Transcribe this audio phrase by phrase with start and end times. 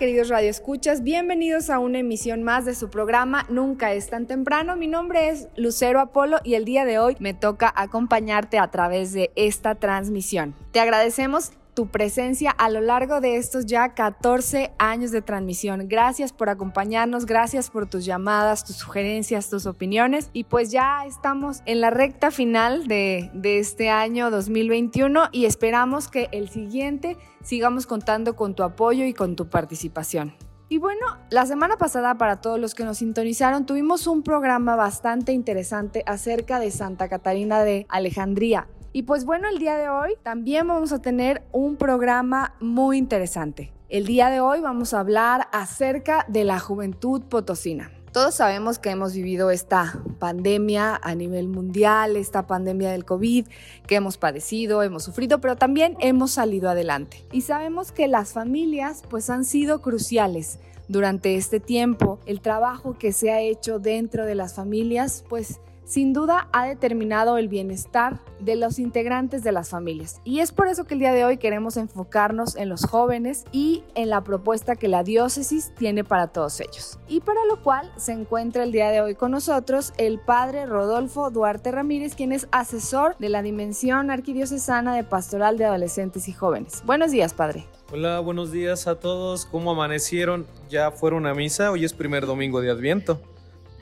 [0.00, 1.02] Queridos radioescuchas?
[1.02, 4.74] Bienvenidos a una emisión más de su programa Nunca es tan temprano.
[4.74, 9.12] Mi nombre es Lucero Apolo y el día de hoy me toca acompañarte a través
[9.12, 10.54] de esta transmisión.
[10.72, 15.88] Te agradecemos tu presencia a lo largo de estos ya 14 años de transmisión.
[15.88, 20.28] Gracias por acompañarnos, gracias por tus llamadas, tus sugerencias, tus opiniones.
[20.34, 26.08] Y pues ya estamos en la recta final de, de este año 2021 y esperamos
[26.08, 30.34] que el siguiente sigamos contando con tu apoyo y con tu participación.
[30.68, 35.32] Y bueno, la semana pasada para todos los que nos sintonizaron tuvimos un programa bastante
[35.32, 38.68] interesante acerca de Santa Catarina de Alejandría.
[38.92, 43.72] Y pues bueno, el día de hoy también vamos a tener un programa muy interesante.
[43.88, 47.92] El día de hoy vamos a hablar acerca de la juventud potosina.
[48.12, 53.46] Todos sabemos que hemos vivido esta pandemia a nivel mundial, esta pandemia del COVID,
[53.86, 57.24] que hemos padecido, hemos sufrido, pero también hemos salido adelante.
[57.30, 62.18] Y sabemos que las familias pues han sido cruciales durante este tiempo.
[62.26, 67.36] El trabajo que se ha hecho dentro de las familias pues sin duda ha determinado
[67.36, 70.20] el bienestar de los integrantes de las familias.
[70.22, 73.82] Y es por eso que el día de hoy queremos enfocarnos en los jóvenes y
[73.96, 77.00] en la propuesta que la diócesis tiene para todos ellos.
[77.08, 81.28] Y para lo cual se encuentra el día de hoy con nosotros el padre Rodolfo
[81.30, 86.84] Duarte Ramírez, quien es asesor de la Dimensión Arquidiocesana de Pastoral de Adolescentes y Jóvenes.
[86.86, 87.66] Buenos días, padre.
[87.90, 89.44] Hola, buenos días a todos.
[89.44, 90.46] ¿Cómo amanecieron?
[90.68, 91.72] ¿Ya fueron a misa?
[91.72, 93.20] Hoy es primer domingo de Adviento.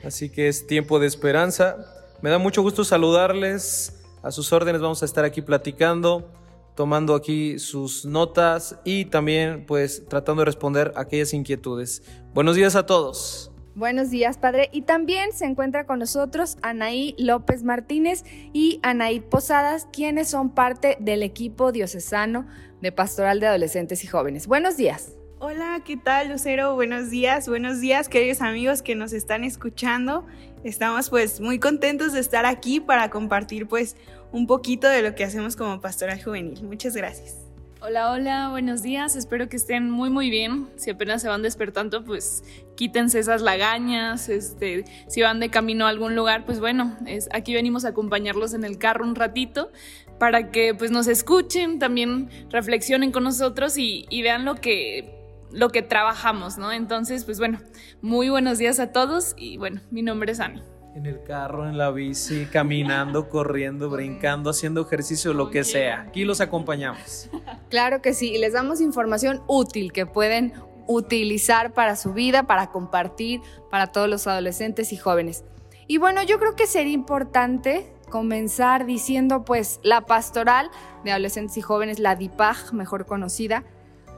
[0.03, 1.98] Así que es tiempo de esperanza.
[2.21, 3.95] Me da mucho gusto saludarles.
[4.21, 6.29] A sus órdenes vamos a estar aquí platicando,
[6.75, 12.03] tomando aquí sus notas y también pues tratando de responder a aquellas inquietudes.
[12.33, 13.53] Buenos días a todos.
[13.73, 14.69] Buenos días, padre.
[14.73, 20.97] Y también se encuentra con nosotros Anaí López Martínez y Anaí Posadas, quienes son parte
[20.99, 22.45] del equipo diocesano
[22.81, 24.47] de Pastoral de Adolescentes y Jóvenes.
[24.47, 25.13] Buenos días.
[25.41, 26.75] Hola, ¿qué tal Lucero?
[26.75, 30.27] Buenos días, buenos días queridos amigos que nos están escuchando.
[30.63, 33.95] Estamos pues muy contentos de estar aquí para compartir pues
[34.31, 36.63] un poquito de lo que hacemos como pastoral juvenil.
[36.63, 37.37] Muchas gracias.
[37.81, 39.15] Hola, hola, buenos días.
[39.15, 40.67] Espero que estén muy, muy bien.
[40.75, 42.43] Si apenas se van despertando, pues
[42.75, 44.27] quítense esas lagañas.
[44.27, 48.53] Este, si van de camino a algún lugar, pues bueno, es, aquí venimos a acompañarlos
[48.53, 49.71] en el carro un ratito
[50.19, 55.18] para que pues nos escuchen, también reflexionen con nosotros y, y vean lo que
[55.51, 56.71] lo que trabajamos, ¿no?
[56.71, 57.59] Entonces, pues bueno,
[58.01, 60.61] muy buenos días a todos y bueno, mi nombre es Ani.
[60.95, 66.01] En el carro, en la bici, caminando, corriendo, brincando, haciendo ejercicio, lo que sea.
[66.01, 67.29] Aquí los acompañamos.
[67.69, 70.53] Claro que sí, y les damos información útil que pueden
[70.87, 75.43] utilizar para su vida, para compartir para todos los adolescentes y jóvenes.
[75.85, 80.71] Y bueno, yo creo que sería importante comenzar diciendo pues la pastoral
[81.03, 83.63] de adolescentes y jóvenes, la DIPAG, mejor conocida,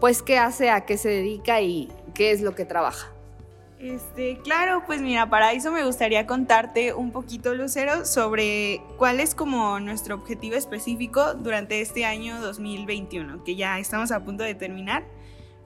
[0.02, 3.12] pues qué hace, a qué se dedica y qué es lo que trabaja.
[3.80, 9.34] Este, claro, pues mira, para eso me gustaría contarte un poquito, Lucero, sobre cuál es
[9.36, 15.04] como nuestro objetivo específico durante este año 2021, que ya estamos a punto de terminar,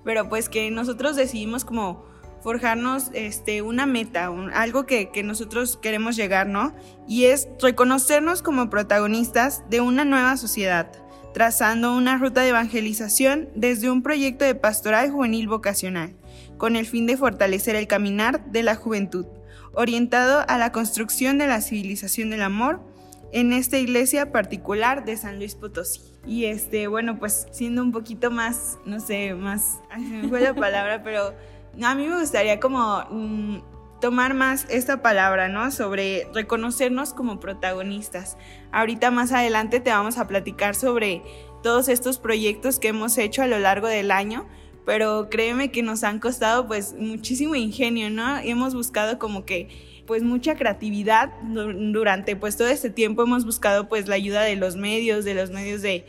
[0.03, 2.05] pero pues que nosotros decidimos como
[2.41, 6.75] forjarnos este, una meta, algo que, que nosotros queremos llegar, ¿no?
[7.07, 11.04] Y es reconocernos como protagonistas de una nueva sociedad
[11.35, 16.15] trazando una ruta de evangelización desde un proyecto de pastoral juvenil vocacional,
[16.57, 19.25] con el fin de fortalecer el caminar de la juventud,
[19.73, 22.79] orientado a la construcción de la civilización del amor
[23.33, 25.99] en esta iglesia particular de San Luis Potosí.
[26.25, 30.53] Y este, bueno, pues siendo un poquito más, no sé, más, se me fue la
[30.53, 31.33] palabra, pero
[31.83, 33.57] a mí me gustaría como mm,
[34.05, 35.71] tomar más esta palabra, ¿no?
[35.71, 38.37] Sobre reconocernos como protagonistas.
[38.71, 41.23] Ahorita más adelante te vamos a platicar sobre
[41.63, 44.45] todos estos proyectos que hemos hecho a lo largo del año,
[44.85, 48.43] pero créeme que nos han costado pues muchísimo ingenio, ¿no?
[48.43, 53.89] Y hemos buscado como que pues mucha creatividad durante pues todo este tiempo hemos buscado
[53.89, 56.05] pues la ayuda de los medios, de los medios de,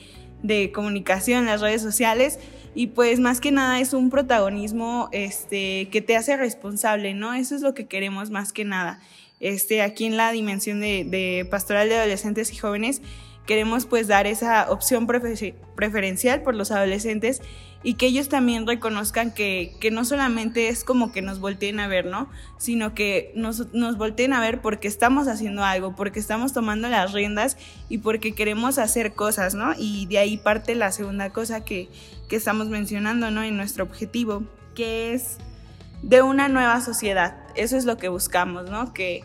[0.46, 2.38] de comunicación, las redes sociales
[2.74, 7.32] y pues más que nada es un protagonismo este, que te hace responsable, ¿no?
[7.32, 9.00] Eso es lo que queremos más que nada.
[9.40, 13.02] Este, aquí en la dimensión de, pastoral de adolescentes y jóvenes
[13.46, 17.42] queremos pues dar esa opción preferencial por los adolescentes
[17.86, 21.86] y que ellos también reconozcan que, que, no solamente es como que nos volteen a
[21.86, 22.28] ver, ¿no?
[22.58, 27.12] Sino que nos, nos volteen a ver porque estamos haciendo algo, porque estamos tomando las
[27.12, 27.56] riendas
[27.88, 29.72] y porque queremos hacer cosas, ¿no?
[29.78, 31.88] Y de ahí parte la segunda cosa que,
[32.28, 33.44] que estamos mencionando, ¿no?
[33.44, 34.42] En nuestro objetivo,
[34.74, 35.36] que es
[36.02, 37.36] de una nueva sociedad.
[37.54, 38.92] Eso es lo que buscamos, ¿no?
[38.94, 39.22] Que,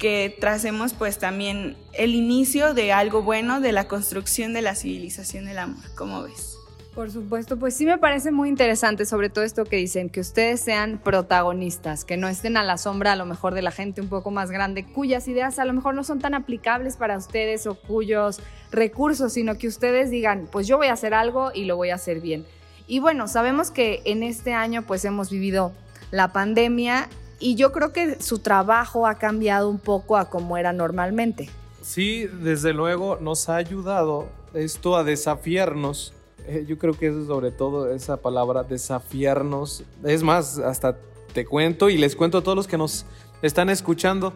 [0.00, 5.44] que tracemos pues también el inicio de algo bueno, de la construcción de la civilización
[5.44, 5.84] del amor.
[5.94, 6.53] ¿Cómo ves?
[6.94, 10.60] Por supuesto, pues sí me parece muy interesante sobre todo esto que dicen, que ustedes
[10.60, 14.08] sean protagonistas, que no estén a la sombra a lo mejor de la gente un
[14.08, 17.74] poco más grande, cuyas ideas a lo mejor no son tan aplicables para ustedes o
[17.74, 18.38] cuyos
[18.70, 21.96] recursos, sino que ustedes digan, pues yo voy a hacer algo y lo voy a
[21.96, 22.46] hacer bien.
[22.86, 25.72] Y bueno, sabemos que en este año pues hemos vivido
[26.12, 27.08] la pandemia
[27.40, 31.50] y yo creo que su trabajo ha cambiado un poco a como era normalmente.
[31.82, 36.14] Sí, desde luego nos ha ayudado esto a desafiarnos
[36.46, 39.84] eh, yo creo que eso sobre todo esa palabra, desafiarnos.
[40.04, 40.96] Es más, hasta
[41.32, 43.06] te cuento y les cuento a todos los que nos
[43.42, 44.32] están escuchando.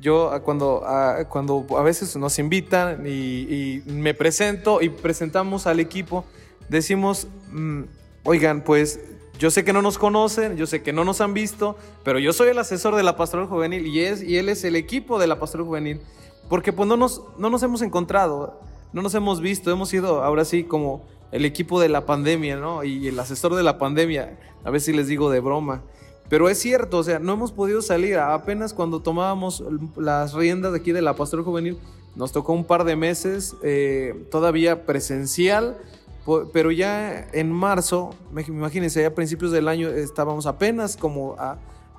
[0.00, 6.24] Yo cuando, a, cuando a veces nos invitan y, me presento y presentamos al equipo,
[6.68, 7.82] decimos, mm,
[8.24, 9.00] oigan, pues
[9.38, 12.32] yo sé que no nos conocen, yo sé que no nos han visto, pero yo
[12.32, 15.26] soy el asesor de la pastoral juvenil y, es, y él es el equipo de
[15.26, 16.00] la pastoral juvenil,
[16.48, 18.60] porque pues no nos, no nos hemos encontrado,
[18.92, 22.84] no nos hemos visto, hemos sido ahora sí como el equipo de la pandemia, ¿no?
[22.84, 25.82] Y el asesor de la pandemia, a ver si les digo de broma.
[26.28, 28.18] Pero es cierto, o sea, no hemos podido salir.
[28.18, 29.64] Apenas cuando tomábamos
[29.96, 31.78] las riendas de aquí de la Pastor Juvenil,
[32.14, 35.76] nos tocó un par de meses eh, todavía presencial,
[36.52, 38.14] pero ya en marzo,
[38.46, 41.36] imagínense, a principios del año estábamos apenas como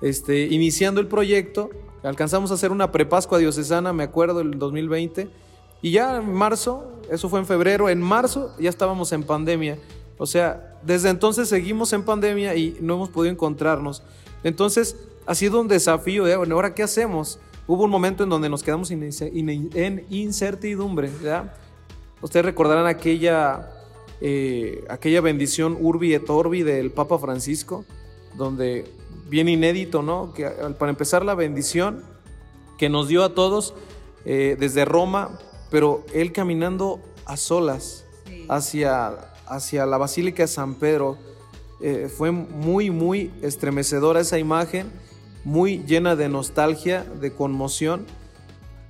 [0.02, 1.70] este, iniciando el proyecto.
[2.04, 5.30] Alcanzamos a hacer una prepascua diocesana, me acuerdo, el 2020
[5.82, 9.78] y ya en marzo, eso fue en febrero, en marzo ya estábamos en pandemia.
[10.18, 14.04] O sea, desde entonces seguimos en pandemia y no hemos podido encontrarnos.
[14.44, 14.96] Entonces,
[15.26, 17.40] ha sido un desafío de, bueno, ¿ahora qué hacemos?
[17.68, 21.54] Hubo un momento en donde nos quedamos en incertidumbre, ¿ya?
[22.22, 23.72] Ustedes recordarán aquella,
[24.20, 27.86] eh, aquella bendición Urbi et Orbi del Papa Francisco,
[28.38, 28.86] donde,
[29.28, 30.34] bien inédito, ¿no?
[30.34, 30.46] Que
[30.78, 32.04] para empezar la bendición
[32.78, 33.74] que nos dio a todos
[34.26, 35.40] eh, desde Roma
[35.72, 38.06] pero él caminando a solas
[38.50, 39.08] hacia,
[39.48, 41.18] hacia la Basílica de San Pedro,
[41.80, 44.92] eh, fue muy, muy estremecedora esa imagen,
[45.46, 48.06] muy llena de nostalgia, de conmoción.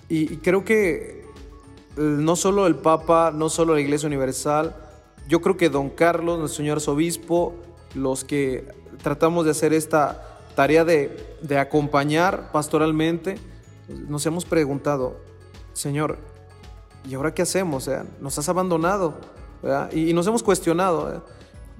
[0.10, 1.24] Y, creo que
[1.96, 4.76] no solo el Papa, no solo la Iglesia Universal,
[5.30, 7.54] yo creo que don Carlos, nuestro señor arzobispo,
[7.94, 8.68] los que
[9.04, 13.38] tratamos de hacer esta tarea de, de acompañar pastoralmente,
[13.88, 15.18] nos hemos preguntado,
[15.74, 16.18] Señor,
[17.10, 17.88] ¿y ahora qué hacemos?
[17.88, 19.16] O sea, nos has abandonado
[19.92, 21.24] y, nos hemos cuestionado.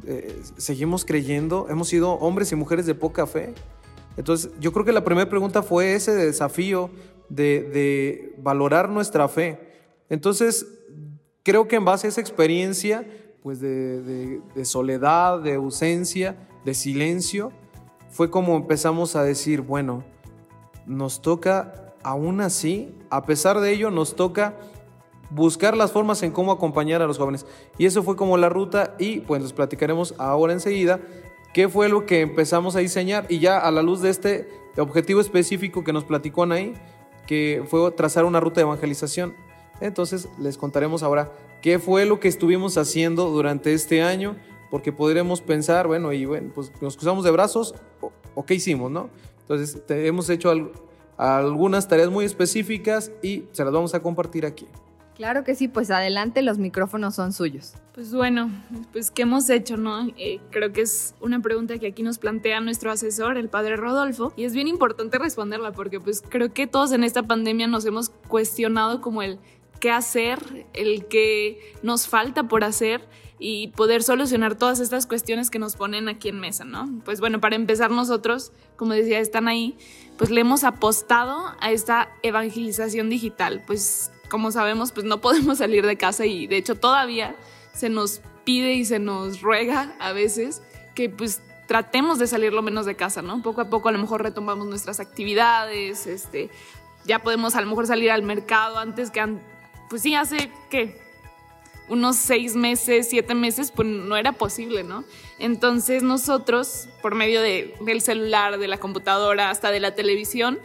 [0.06, 3.54] Eh, seguimos creyendo, hemos sido hombres y mujeres de poca fe.
[4.18, 6.90] Entonces, yo creo que la primera pregunta fue ese desafío
[7.30, 9.60] de, valorar nuestra fe.
[10.10, 10.68] Entonces,
[11.44, 13.08] creo que en base a esa experiencia,
[13.42, 17.52] pues de, de soledad, de ausencia, de silencio,
[18.10, 20.04] fue como empezamos a decir, bueno,
[20.86, 24.56] nos toca, aún así, a pesar de ello, nos toca
[25.32, 27.46] buscar las formas en cómo acompañar a los jóvenes.
[27.78, 31.00] Y eso fue como la ruta y pues les platicaremos ahora enseguida
[31.54, 35.20] qué fue lo que empezamos a diseñar y ya a la luz de este objetivo
[35.22, 36.74] específico que nos platicó Anaí,
[37.28, 39.36] que fue trazar una ruta de evangelización.
[39.80, 44.36] Entonces les contaremos ahora qué fue lo que estuvimos haciendo durante este año,
[44.70, 47.76] porque podremos pensar, bueno, y bueno, pues nos cruzamos de brazos
[48.36, 49.10] o, qué hicimos, ¿no?
[49.42, 50.52] Entonces hemos hecho
[51.18, 54.68] algunas tareas muy específicas y se las vamos a compartir aquí.
[55.22, 57.76] Claro que sí, pues adelante, los micrófonos son suyos.
[57.94, 58.50] Pues bueno,
[58.92, 60.08] pues ¿qué hemos hecho, no?
[60.18, 64.34] Eh, creo que es una pregunta que aquí nos plantea nuestro asesor, el padre Rodolfo,
[64.36, 68.10] y es bien importante responderla porque pues creo que todos en esta pandemia nos hemos
[68.10, 69.38] cuestionado como el
[69.80, 70.40] qué hacer,
[70.74, 76.10] el que nos falta por hacer y poder solucionar todas estas cuestiones que nos ponen
[76.10, 77.00] aquí en mesa, ¿no?
[77.06, 79.78] Pues bueno, para empezar nosotros, como decía, están ahí,
[80.18, 85.86] pues le hemos apostado a esta evangelización digital, pues como sabemos, pues no podemos salir
[85.86, 87.36] de casa y de hecho todavía
[87.74, 90.62] se nos pide y se nos ruega a veces
[90.96, 93.42] que pues tratemos de salir lo menos de casa, ¿no?
[93.42, 96.50] Poco a poco a lo mejor retomamos nuestras actividades, este,
[97.06, 99.38] ya podemos a lo mejor salir al mercado antes que,
[99.90, 101.00] pues sí, hace, ¿qué?
[101.90, 105.04] unos seis meses, siete meses, pues no era posible, ¿no?
[105.40, 110.58] Entonces nosotros, por medio de, del celular, de la computadora, hasta de la televisión,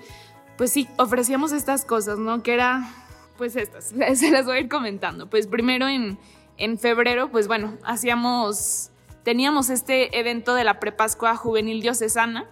[0.56, 2.44] pues sí, ofrecíamos estas cosas, ¿no?
[2.44, 3.05] Que era,
[3.36, 5.28] pues estas, se las voy a ir comentando.
[5.28, 6.18] Pues primero en,
[6.56, 8.90] en febrero, pues bueno, hacíamos,
[9.22, 12.46] teníamos este evento de la Prepascua Juvenil Diocesana,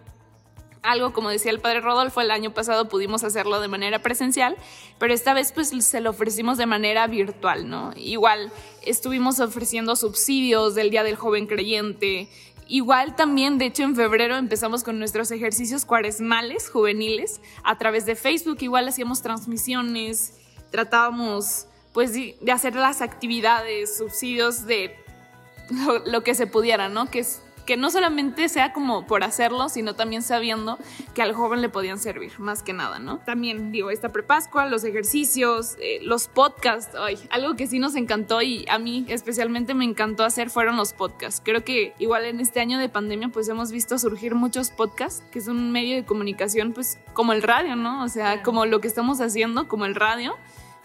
[0.82, 4.54] algo como decía el padre Rodolfo, el año pasado pudimos hacerlo de manera presencial,
[4.98, 7.92] pero esta vez pues se lo ofrecimos de manera virtual, ¿no?
[7.96, 8.52] Igual
[8.84, 12.28] estuvimos ofreciendo subsidios del Día del Joven Creyente,
[12.66, 18.16] Igual también, de hecho, en febrero empezamos con nuestros ejercicios cuaresmales juveniles a través de
[18.16, 18.56] Facebook.
[18.60, 20.32] Igual hacíamos transmisiones,
[20.74, 24.96] tratábamos pues de hacer las actividades, subsidios de
[25.70, 27.08] lo, lo que se pudiera, ¿no?
[27.08, 30.78] Que es que no solamente sea como por hacerlo, sino también sabiendo
[31.14, 33.18] que al joven le podían servir, más que nada, ¿no?
[33.18, 38.42] También digo, esta prepascua, los ejercicios, eh, los podcasts, ay, algo que sí nos encantó
[38.42, 41.40] y a mí especialmente me encantó hacer fueron los podcasts.
[41.42, 45.38] Creo que igual en este año de pandemia pues hemos visto surgir muchos podcasts, que
[45.38, 48.04] es un medio de comunicación pues como el radio, ¿no?
[48.04, 50.36] O sea, como lo que estamos haciendo, como el radio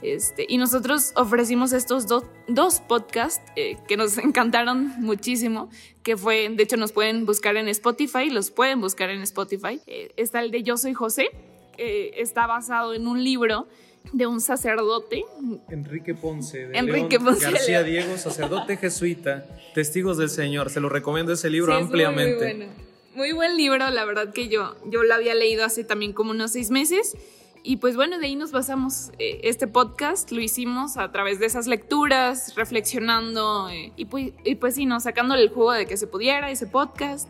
[0.01, 5.70] este, y nosotros ofrecimos estos dos podcasts eh, que nos encantaron muchísimo,
[6.03, 9.82] que fue, de hecho nos pueden buscar en Spotify, los pueden buscar en Spotify.
[9.88, 11.29] Eh, está el de Yo Soy José,
[11.75, 13.68] que está basado en un libro
[14.13, 15.25] de un sacerdote.
[15.70, 16.68] Enrique Ponce.
[16.68, 17.51] De Enrique Ponce.
[17.51, 20.70] García Diego, sacerdote jesuita, testigos del Señor.
[20.70, 22.56] Se lo recomiendo ese libro ampliamente.
[22.56, 22.68] Muy,
[23.15, 26.51] muy, buen libro, la verdad que yo, yo lo había leído hace también como unos
[26.51, 27.18] seis meses
[27.63, 29.12] y pues bueno, de ahí nos basamos.
[29.20, 34.56] Eh, este podcast lo hicimos a través de esas lecturas, reflexionando eh, y, pues, y
[34.56, 35.00] pues sí, ¿no?
[35.00, 37.28] sacándole el juego de que se pudiera ese podcast.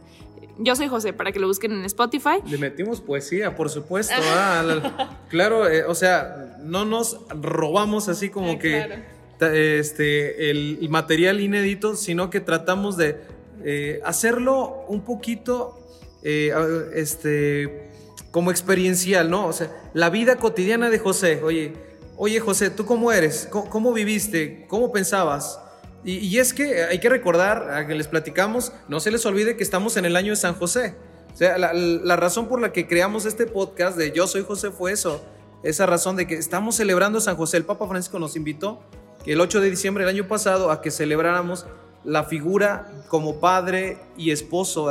[0.59, 2.41] Yo soy José, para que lo busquen en Spotify.
[2.45, 4.13] Le metimos poesía, por supuesto.
[4.17, 9.03] Ah, claro, eh, o sea, no nos robamos así como que
[9.39, 13.21] este, el, material inédito, sino que tratamos de
[14.03, 15.79] hacerlo un poquito
[16.23, 17.88] este,
[18.31, 19.47] como experiencial, ¿no?
[19.47, 21.41] O sea, la vida cotidiana de José.
[21.43, 21.73] Oye,
[22.17, 23.47] oye José, ¿tú cómo eres?
[23.49, 24.65] ¿Cómo, viviste?
[24.67, 25.59] ¿Cómo pensabas?
[26.03, 29.63] Y, es que hay que recordar, a que les platicamos, no se les olvide que
[29.63, 30.95] estamos en el año de San José.
[31.33, 34.93] O sea, la, razón por la que creamos este podcast de Yo Soy José fue
[34.93, 35.23] eso.
[35.61, 37.57] Esa razón de que estamos celebrando San José.
[37.57, 38.81] El Papa Francisco nos invitó
[39.25, 41.65] el 8 de diciembre del año pasado a que celebráramos
[42.05, 44.89] la figura como padre y esposo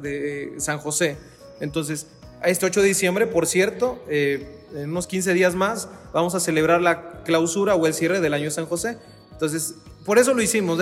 [0.00, 1.18] de San José.
[1.60, 2.06] Entonces,
[2.44, 6.80] este 8 de diciembre, por cierto, eh, en unos 15 días más, vamos a celebrar
[6.80, 8.98] la clausura o el cierre del año de San José.
[9.32, 9.74] Entonces,
[10.04, 10.78] por eso lo hicimos,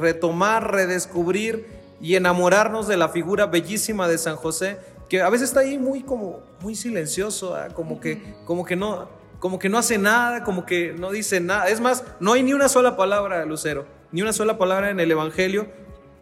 [0.00, 1.66] retomar, redescubrir
[2.00, 4.78] y enamorarnos de la figura bellísima de San José,
[5.08, 9.08] que a veces está ahí muy como muy silencioso, como que como que no
[9.40, 11.68] como que no hace nada, como que no dice nada.
[11.68, 15.10] Es más, no hay ni una sola palabra, Lucero, ni una sola palabra en el
[15.10, 15.68] Evangelio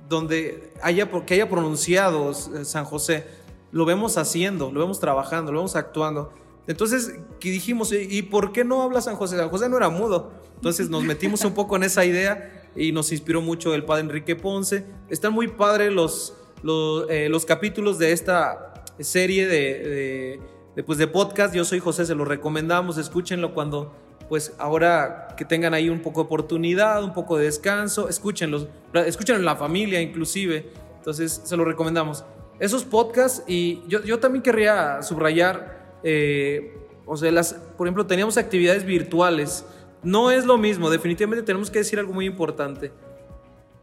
[0.09, 3.25] donde haya que haya pronunciado San José
[3.73, 6.33] lo vemos haciendo, lo vemos trabajando, lo vemos actuando.
[6.67, 7.93] Entonces, ¿qué dijimos?
[7.93, 9.37] ¿Y por qué no habla San José?
[9.37, 10.33] San José no era mudo.
[10.57, 14.37] Entonces nos metimos un poco en esa idea y nos inspiró mucho el padre Enrique
[14.37, 14.85] Ponce.
[15.09, 20.41] Están muy padres los, los, eh, los capítulos de esta serie de,
[20.75, 21.55] de, pues de podcast.
[21.55, 23.95] Yo soy José, se los recomendamos, escúchenlo cuando,
[24.29, 29.39] pues ahora que tengan ahí un poco de oportunidad, un poco de descanso, escúchenlos, escúchenlo
[29.39, 30.71] en la familia inclusive.
[30.99, 32.25] Entonces, se los recomendamos
[32.59, 38.37] esos podcasts y yo, yo también querría subrayar, eh, o sea, las, por ejemplo, teníamos
[38.37, 39.65] actividades virtuales.
[40.03, 42.93] No es lo mismo, definitivamente tenemos que decir algo muy importante.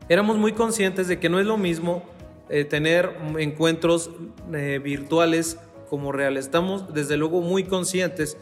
[0.10, 2.04] Éramos muy conscientes de que no es lo mismo
[2.50, 4.10] eh, tener encuentros
[4.54, 5.58] eh, virtuales
[5.90, 6.46] como reales.
[6.46, 8.38] Estamos desde luego muy conscientes,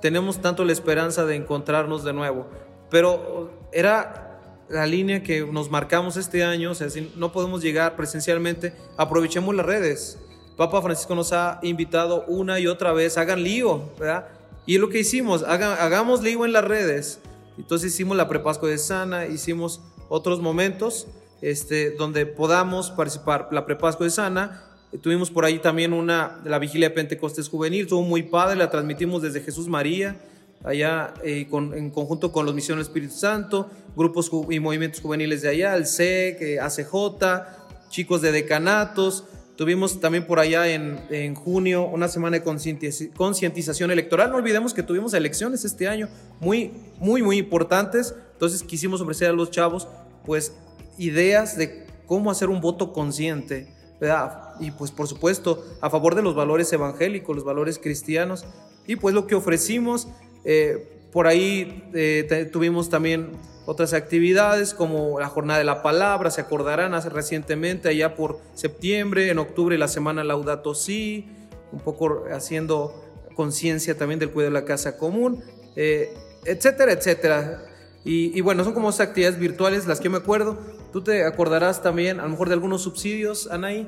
[0.00, 2.46] tenemos tanto la esperanza de encontrarnos de nuevo,
[2.90, 4.27] pero era
[4.68, 9.54] la línea que nos marcamos este año, o sea, si no podemos llegar presencialmente, aprovechemos
[9.54, 10.18] las redes.
[10.56, 14.28] Papa Francisco nos ha invitado una y otra vez, hagan lío, ¿verdad?
[14.66, 17.20] Y es lo que hicimos, hagamos lío en las redes.
[17.56, 21.06] Entonces hicimos la prepasco de Sana, hicimos otros momentos
[21.40, 23.48] este, donde podamos participar.
[23.52, 24.62] La prepasco de Sana,
[25.00, 29.22] tuvimos por ahí también una, la vigilia de Pentecostés juvenil, estuvo muy padre, la transmitimos
[29.22, 30.20] desde Jesús María.
[30.64, 35.76] Allá eh, en conjunto con los Misiones Espíritu Santo, grupos y movimientos juveniles de allá,
[35.76, 39.24] el SEC, eh, ACJ, chicos de decanatos.
[39.56, 44.30] Tuvimos también por allá en, en junio una semana de concientización electoral.
[44.30, 48.14] No olvidemos que tuvimos elecciones este año muy, muy, muy importantes.
[48.34, 49.88] Entonces quisimos ofrecer a los chavos
[50.24, 50.52] pues
[50.96, 53.66] ideas de cómo hacer un voto consciente,
[54.00, 54.54] ¿verdad?
[54.60, 58.44] Y pues por supuesto a favor de los valores evangélicos, los valores cristianos.
[58.86, 60.06] Y pues lo que ofrecimos
[60.44, 63.32] eh, por ahí eh, tuvimos también
[63.66, 69.30] otras actividades como la Jornada de la Palabra, se acordarán hace recientemente, allá por septiembre,
[69.30, 71.28] en octubre la Semana Laudato Si,
[71.70, 73.04] un poco haciendo
[73.34, 75.44] conciencia también del cuidado de la casa común,
[75.76, 76.14] eh,
[76.44, 77.62] etcétera, etcétera.
[78.04, 80.56] Y, bueno, son como esas actividades virtuales las que me acuerdo.
[80.94, 83.86] Tú te acordarás también a lo mejor de algunos subsidios, Anaí.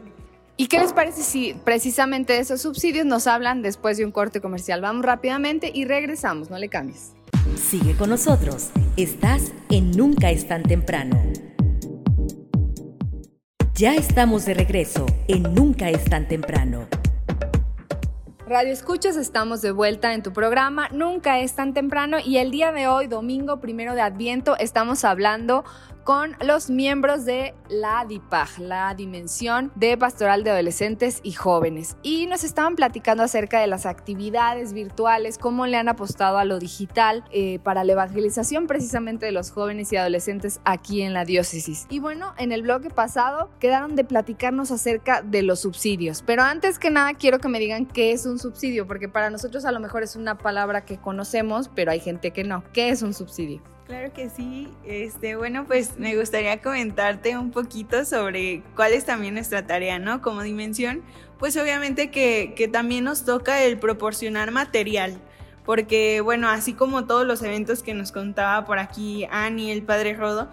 [0.60, 4.42] ¿Y qué les parece si precisamente de esos subsidios nos hablan después de un corte
[4.42, 4.82] comercial?
[4.82, 7.14] Vamos rápidamente y regresamos, no le cambies.
[7.56, 11.18] Sigue con nosotros, estás en Nunca es tan temprano.
[13.72, 16.86] Ya estamos de regreso en Nunca es tan temprano.
[18.46, 22.70] Radio Escuchas, estamos de vuelta en tu programa Nunca es tan temprano y el día
[22.70, 25.64] de hoy, domingo primero de Adviento, estamos hablando
[26.04, 31.96] con los miembros de la DIPAG, la Dimensión de Pastoral de Adolescentes y Jóvenes.
[32.02, 36.58] Y nos estaban platicando acerca de las actividades virtuales, cómo le han apostado a lo
[36.58, 41.86] digital eh, para la evangelización precisamente de los jóvenes y adolescentes aquí en la diócesis.
[41.90, 46.22] Y bueno, en el bloque pasado quedaron de platicarnos acerca de los subsidios.
[46.26, 49.64] Pero antes que nada quiero que me digan qué es un subsidio, porque para nosotros
[49.64, 52.64] a lo mejor es una palabra que conocemos, pero hay gente que no.
[52.72, 53.62] ¿Qué es un subsidio?
[53.90, 54.68] Claro que sí.
[54.84, 60.22] Este, bueno, pues me gustaría comentarte un poquito sobre cuál es también nuestra tarea, ¿no?
[60.22, 61.02] Como dimensión,
[61.40, 65.20] pues obviamente que, que también nos toca el proporcionar material.
[65.64, 70.14] Porque, bueno, así como todos los eventos que nos contaba por aquí Ani, el padre
[70.14, 70.48] Rodo,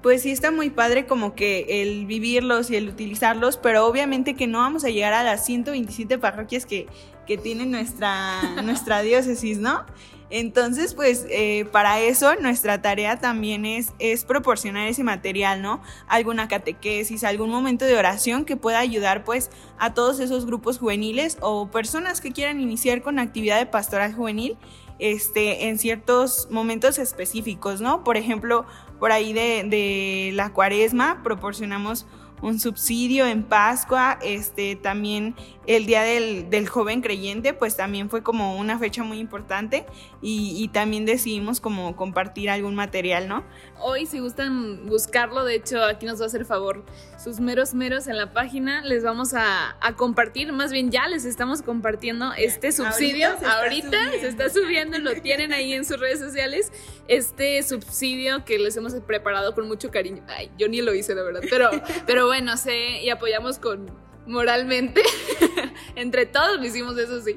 [0.00, 4.46] pues sí está muy padre como que el vivirlos y el utilizarlos, pero obviamente que
[4.46, 6.86] no vamos a llegar a las 127 parroquias que,
[7.26, 9.84] que tiene nuestra, nuestra diócesis, ¿no?
[10.30, 15.80] Entonces, pues eh, para eso nuestra tarea también es, es proporcionar ese material, ¿no?
[16.06, 21.38] Alguna catequesis, algún momento de oración que pueda ayudar pues a todos esos grupos juveniles
[21.40, 24.58] o personas que quieran iniciar con actividad de pastoral juvenil
[24.98, 28.04] este, en ciertos momentos específicos, ¿no?
[28.04, 28.66] Por ejemplo,
[28.98, 32.06] por ahí de, de la cuaresma proporcionamos
[32.42, 35.34] un subsidio en Pascua, este, también
[35.66, 39.84] el Día del, del, Joven Creyente, pues también fue como una fecha muy importante
[40.22, 43.44] y, también decidimos como compartir algún material, ¿no?
[43.80, 46.84] Hoy si gustan buscarlo, de hecho aquí nos va a hacer favor
[47.22, 51.24] sus meros meros en la página, les vamos a, a compartir, más bien ya les
[51.24, 56.72] estamos compartiendo este subsidio, ahorita, se, está subiendo, lo tienen ahí en sus redes sociales,
[57.08, 61.22] este subsidio que les hemos preparado con mucho cariño, ay, yo ni lo hice la
[61.22, 61.70] verdad, pero,
[62.06, 63.90] pero bueno, sé y apoyamos con
[64.28, 65.02] moralmente.
[65.96, 67.36] Entre todos lo hicimos eso sí.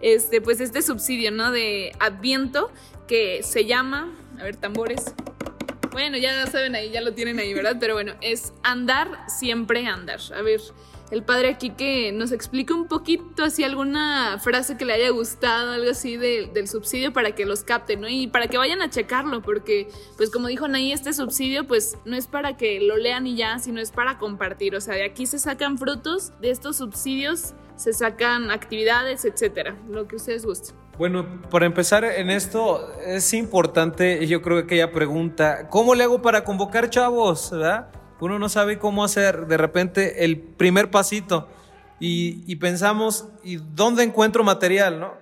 [0.00, 1.50] Este, pues este subsidio, ¿no?
[1.50, 2.70] De Adviento
[3.06, 5.14] que se llama, a ver, tambores.
[5.94, 7.76] Bueno, ya saben ahí, ya lo tienen ahí, ¿verdad?
[7.78, 10.18] Pero bueno, es andar siempre andar.
[10.36, 10.60] A ver,
[11.12, 15.70] el padre aquí que nos explique un poquito así alguna frase que le haya gustado,
[15.70, 18.08] algo así del subsidio para que los capten, ¿no?
[18.08, 22.16] Y para que vayan a checarlo, porque pues como dijo Nay, este subsidio pues no
[22.16, 25.26] es para que lo lean y ya, sino es para compartir, o sea, de aquí
[25.26, 30.83] se sacan frutos, de estos subsidios se sacan actividades, etcétera, lo que ustedes gusten.
[30.96, 36.22] Bueno, para empezar en esto es importante, yo creo que ella pregunta, ¿cómo le hago
[36.22, 37.50] para convocar chavos?
[37.50, 37.88] ¿verdad?
[38.20, 41.48] Uno no sabe cómo hacer de repente el primer pasito
[41.98, 45.00] y, pensamos, ¿y dónde encuentro material?
[45.00, 45.14] ¿no?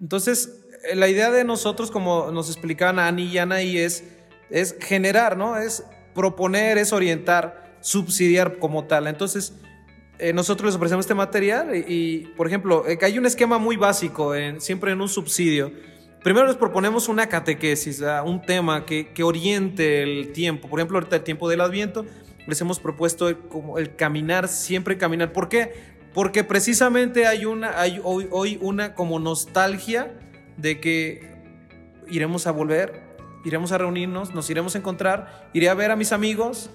[0.00, 4.04] Entonces, eh, la idea de nosotros, como nos explicaban Ani y Anaí, es,
[4.48, 5.58] es generar, ¿no?
[5.58, 9.08] Es proponer, es orientar, subsidiar como tal.
[9.08, 9.52] Entonces,
[10.18, 14.32] eh, nosotros les ofrecemos este material y, por ejemplo, eh, hay un esquema muy básico,
[14.58, 15.72] siempre en un subsidio.
[16.22, 20.68] Primero les proponemos una catequesis, un tema que, oriente el tiempo.
[20.68, 22.06] Por ejemplo, ahorita el tiempo del Adviento,
[22.46, 25.32] les hemos propuesto el, como el caminar, siempre caminar.
[25.32, 25.72] ¿Por qué?
[26.14, 30.12] Porque precisamente hay, una, hoy una como nostalgia
[30.56, 31.32] de que
[32.08, 33.02] iremos a volver,
[33.44, 36.70] iremos a reunirnos, nos iremos a encontrar, iré a ver a mis amigos,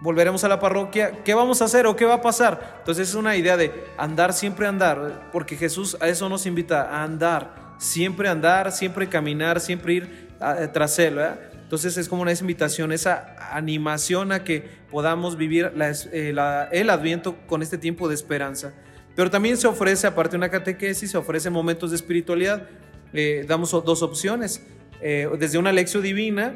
[0.00, 2.76] volveremos a la parroquia, ¿qué vamos a hacer o qué va a pasar?
[2.78, 7.02] Entonces es una idea de andar, siempre andar, porque Jesús a eso nos invita, a
[7.04, 10.28] andar, siempre andar, siempre caminar, siempre ir
[10.72, 11.18] tras Él.
[11.62, 15.72] Entonces es como una invitación, esa animación a que podamos vivir
[16.12, 16.34] eh,
[16.72, 18.72] el adviento con este tiempo de esperanza.
[19.14, 22.68] Pero también se ofrece, aparte de una catequesis, se ofrecen momentos de espiritualidad.
[23.12, 24.64] eh, damos dos opciones,
[25.00, 26.54] eh, desde una lección divina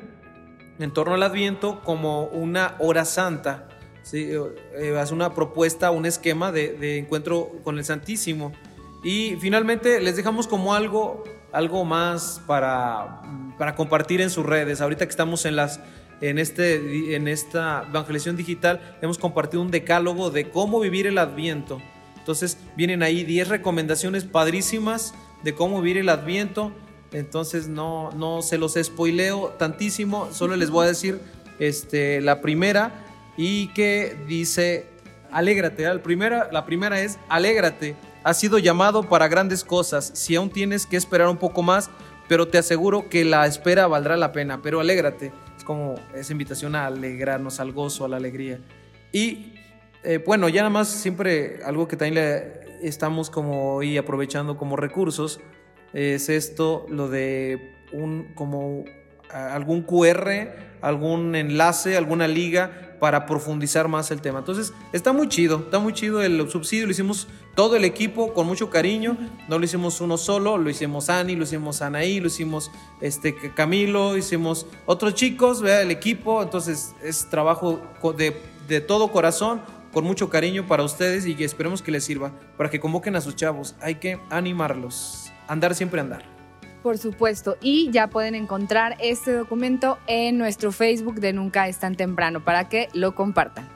[0.79, 3.69] en torno al Adviento como una hora santa,
[4.03, 4.31] ¿sí?
[4.77, 8.53] es una propuesta, un esquema de, de, encuentro con el Santísimo.
[9.03, 13.23] Y finalmente les dejamos como algo, algo más para,
[13.59, 14.81] para compartir en sus redes.
[14.81, 15.81] Ahorita que estamos en las
[16.21, 21.81] en, este, en esta evangelización digital hemos compartido un decálogo de cómo vivir el adviento.
[22.19, 26.73] Entonces vienen ahí 10 recomendaciones padrísimas de cómo vivir el adviento.
[27.15, 31.21] Entonces no, no se los spoileo tantísimo, solo les voy a decir
[31.59, 32.93] este, la primera
[33.37, 34.87] y que dice,
[35.31, 35.85] alégrate.
[35.85, 37.95] La primera, la primera es, alégrate.
[38.25, 40.11] Has sido llamado para grandes cosas.
[40.15, 41.89] Si aún tienes que esperar un poco más,
[42.29, 44.61] pero te aseguro que la espera valdrá la pena.
[44.61, 45.33] Pero alégrate
[45.65, 48.61] como esa invitación a alegrarnos, al gozo, a la alegría.
[49.13, 49.55] Y
[50.03, 54.77] eh, bueno, ya nada más siempre algo que también le estamos como y aprovechando como
[54.77, 55.41] recursos
[55.95, 58.85] es esto, lo de un como
[59.31, 60.53] algún QR,
[60.83, 64.39] algún enlace, alguna liga para profundizar más el tema.
[64.39, 68.47] Entonces, está muy chido, está muy chido el subsidio, lo hicimos todo el equipo con
[68.47, 69.17] mucho cariño,
[69.49, 74.17] no lo hicimos uno solo, lo hicimos Ani, lo hicimos Anaí, lo hicimos este, Camilo,
[74.17, 77.81] hicimos otros chicos, vea el equipo, entonces es trabajo
[78.17, 78.37] de,
[78.69, 79.61] de todo corazón,
[79.93, 83.37] con mucho cariño para ustedes y esperemos que les sirva, para que convoquen a sus
[83.37, 86.23] chavos, hay que animarlos, andar siempre andar.
[86.83, 91.95] Por supuesto, y ya pueden encontrar este documento en nuestro Facebook de Nunca es tan
[91.95, 93.69] temprano para que lo compartan.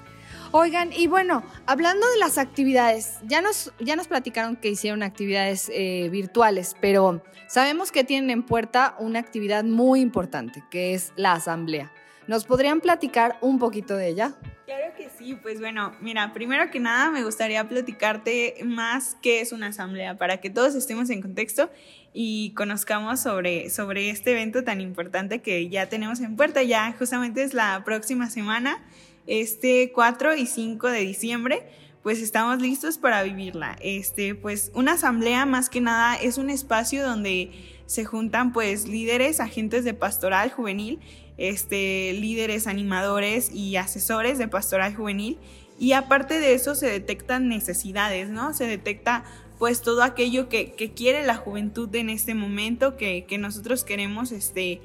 [0.51, 5.71] Oigan, y bueno, hablando de las actividades, ya nos, ya nos platicaron que hicieron actividades
[5.75, 11.33] eh, virtuales, pero sabemos que tienen en puerta una actividad muy importante, que es la
[11.33, 11.93] asamblea.
[12.29, 14.35] ¿Nos podrían platicar un poquito de ella?
[14.67, 19.53] Claro que sí, pues bueno, mira, primero que nada me gustaría platicarte más qué es
[19.53, 21.71] una asamblea para que todos estemos en contexto
[22.13, 26.63] y conozcamos sobre, sobre este evento tan importante que ya tenemos en puerta.
[26.63, 28.85] Ya justamente es la próxima semana,
[29.27, 31.67] este 4 y 5 de diciembre,
[32.03, 33.79] pues estamos listos para vivirla.
[33.81, 37.53] Este, pues una asamblea más que nada es un espacio donde
[37.87, 41.01] se juntan pues líderes, agentes de pastoral juvenil
[41.39, 45.39] este, líderes, animadores y asesores de pastoral juvenil.
[45.79, 48.53] Y aparte de eso se detectan necesidades, ¿no?
[48.53, 49.25] Se detecta
[49.59, 54.81] pues todo aquello que, quiere la juventud en este momento, que, nosotros queremos este,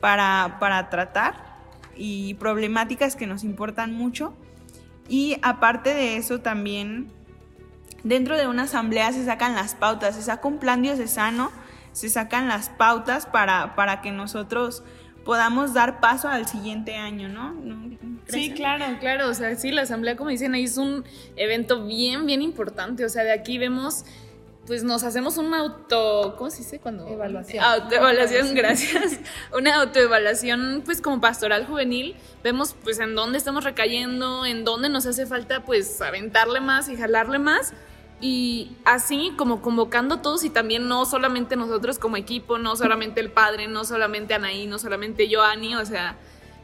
[0.00, 1.56] para, para tratar
[1.96, 4.34] y problemáticas que nos importan mucho.
[5.08, 7.10] Y aparte de eso también,
[8.04, 11.50] dentro de una asamblea se sacan las pautas, se saca un plan diocesano,
[11.92, 14.82] se sacan las pautas para, para que nosotros
[15.28, 17.54] podamos dar paso al siguiente año, ¿no?
[18.28, 19.28] Sí, claro, claro.
[19.28, 21.04] O sea, sí, la asamblea, como dicen ahí, es un
[21.36, 23.04] evento bien, bien importante.
[23.04, 24.06] O sea, de aquí vemos
[24.66, 27.06] pues nos hacemos una auto, ¿cómo se dice cuando?
[27.06, 27.62] Evaluación.
[27.62, 29.20] Autoevaluación, gracias.
[29.54, 35.04] Una autoevaluación, pues como pastoral juvenil, vemos pues en dónde estamos recayendo, en dónde nos
[35.04, 37.74] hace falta pues aventarle más y jalarle más
[38.20, 43.20] y así como convocando a todos y también no solamente nosotros como equipo, no solamente
[43.20, 46.16] el padre, no solamente Anaí, no solamente Joanny, o sea,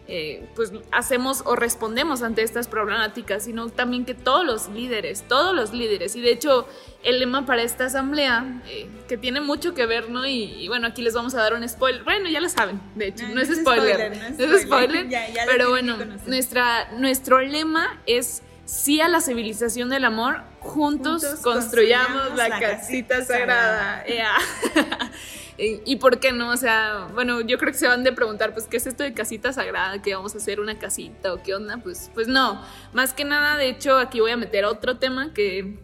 [0.06, 5.54] eh, pues hacemos o respondemos ante estas problemáticas, sino también que todos los líderes, todos
[5.54, 6.68] los líderes, y de hecho
[7.02, 10.26] el lema para esta asamblea, eh, que tiene mucho que ver, ¿no?
[10.26, 13.26] Y, bueno, aquí les vamos a dar un spoiler, bueno, ya lo saben, de hecho,
[13.28, 15.08] no, es, spoiler, no es spoiler,
[15.46, 22.58] pero bueno, nuestra, nuestro lema es sí a la civilización del amor, juntos, construyamos, la,
[22.58, 24.04] casita, sagrada.
[25.58, 26.50] y, por qué no?
[26.50, 29.12] O sea, bueno, yo creo que se van de preguntar, pues, ¿qué es esto de
[29.12, 30.00] casita sagrada?
[30.00, 31.78] ¿Que vamos a hacer una casita o qué onda?
[31.78, 32.62] Pues, pues no.
[32.92, 35.78] Más que nada, de hecho, aquí voy a meter otro tema que,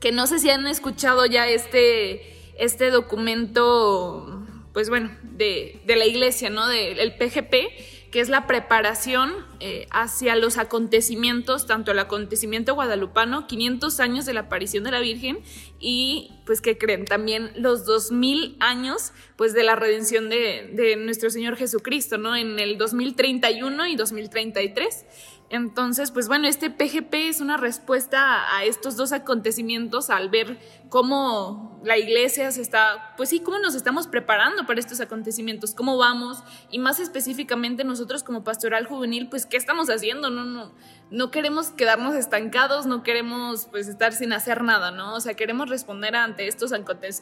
[0.00, 6.06] que no sé si han escuchado ya este, este documento, pues bueno, de, de la
[6.06, 6.68] iglesia, ¿no?
[6.68, 13.98] Del PGP que es la preparación eh, hacia los acontecimientos, tanto el acontecimiento guadalupano, 500
[13.98, 15.40] años de la aparición de la Virgen
[15.80, 21.28] y pues que creen también los 2000 años pues de la redención de, de nuestro
[21.28, 22.36] Señor Jesucristo, ¿no?
[22.36, 25.06] En el 2031 y 2033.
[25.54, 31.80] Entonces, pues bueno, este PGP es una respuesta a estos dos acontecimientos al ver cómo
[31.84, 36.42] la iglesia se está, pues sí, cómo nos estamos preparando para estos acontecimientos, cómo vamos
[36.72, 40.72] y más específicamente nosotros como pastoral juvenil, pues qué estamos haciendo, no, no,
[41.12, 45.14] no queremos quedarnos estancados, no queremos pues estar sin hacer nada, ¿no?
[45.14, 46.72] O sea, queremos responder ante estos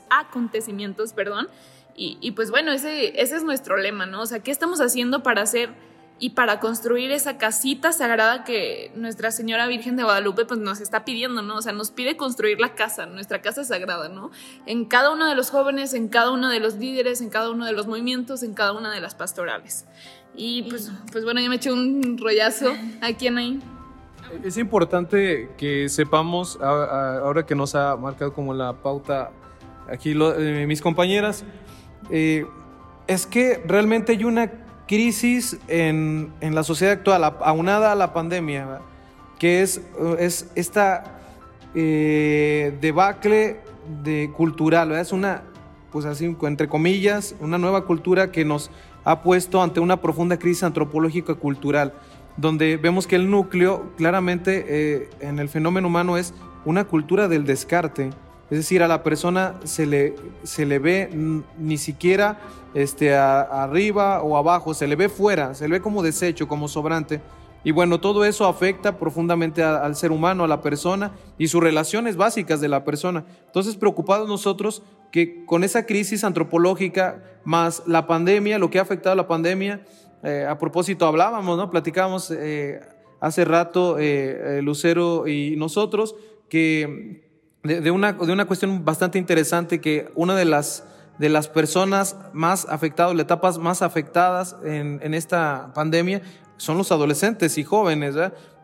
[0.08, 1.50] acontecimientos, perdón,
[1.94, 4.22] y, y pues bueno, ese, ese es nuestro lema, ¿no?
[4.22, 5.91] O sea, ¿qué estamos haciendo para hacer
[6.22, 11.04] y para construir esa casita sagrada que Nuestra Señora Virgen de Guadalupe pues nos está
[11.04, 11.56] pidiendo, ¿no?
[11.56, 14.30] O sea, nos pide construir la casa, nuestra casa sagrada, ¿no?
[14.64, 17.66] En cada uno de los jóvenes, en cada uno de los líderes, en cada uno
[17.66, 19.84] de los movimientos, en cada una de las pastorales.
[20.36, 23.60] Y pues, pues bueno, yo me eché un rollazo aquí en ahí.
[24.44, 29.32] Es importante que sepamos, ahora que nos ha marcado como la pauta
[29.90, 31.44] aquí eh, mis compañeras,
[32.10, 32.46] eh,
[33.08, 38.80] es que realmente hay una crisis en, la sociedad actual, aunada a la pandemia,
[39.38, 39.80] que es,
[40.18, 41.20] es esta
[41.74, 43.60] eh, debacle
[44.02, 45.42] de cultural, es una,
[45.90, 48.70] pues así, entre comillas, una nueva cultura que nos
[49.04, 51.94] ha puesto ante una profunda crisis antropológica cultural,
[52.36, 57.44] donde vemos que el núcleo claramente eh, en el fenómeno humano es una cultura del
[57.44, 58.10] descarte,
[58.52, 61.08] es decir, a la persona se le, se le ve
[61.56, 62.38] ni siquiera
[62.74, 67.22] este, arriba o abajo, se le ve fuera, se le ve como desecho, como sobrante.
[67.64, 72.18] Y bueno, todo eso afecta profundamente al ser humano, a la persona y sus relaciones
[72.18, 73.24] básicas de la persona.
[73.46, 79.14] Entonces, preocupados nosotros que con esa crisis antropológica más la pandemia, lo que ha afectado
[79.14, 79.80] a la pandemia,
[80.24, 81.70] eh, a propósito hablábamos, ¿no?
[81.70, 82.82] Platicábamos eh,
[83.18, 86.14] hace rato eh, Lucero y nosotros
[86.50, 87.31] que
[87.62, 90.84] de, una, de una cuestión bastante interesante que una de las
[91.18, 96.22] de las personas más afectadas, las etapas más afectadas en, en esta pandemia
[96.56, 98.16] son los adolescentes y jóvenes.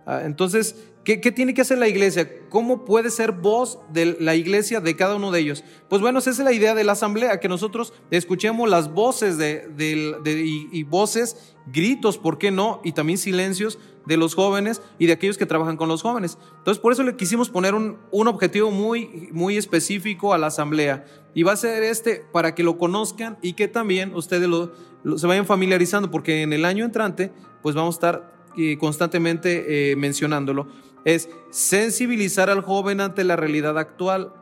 [0.06, 2.28] Ah, entonces, ¿qué, ¿qué, tiene que hacer la iglesia?
[2.48, 5.62] ¿Cómo puede ser voz de la iglesia de cada uno de ellos?
[5.88, 9.68] Pues bueno, esa es la idea de la asamblea, que nosotros escuchemos las voces de,
[9.76, 12.80] de, y, y voces, gritos, ¿por qué no?
[12.82, 13.78] Y también silencios
[14.08, 16.38] de los jóvenes y de aquellos que trabajan con los jóvenes.
[16.56, 21.04] Entonces, por eso le quisimos poner un, un objetivo muy, muy específico a la asamblea.
[21.34, 24.72] Y va a ser este para que lo conozcan y que también ustedes lo,
[25.16, 27.30] se vayan familiarizando, porque en el año entrante,
[27.62, 30.66] pues vamos a estar eh, constantemente eh, mencionándolo.
[31.04, 34.32] Es sensibilizar al joven ante la realidad actual,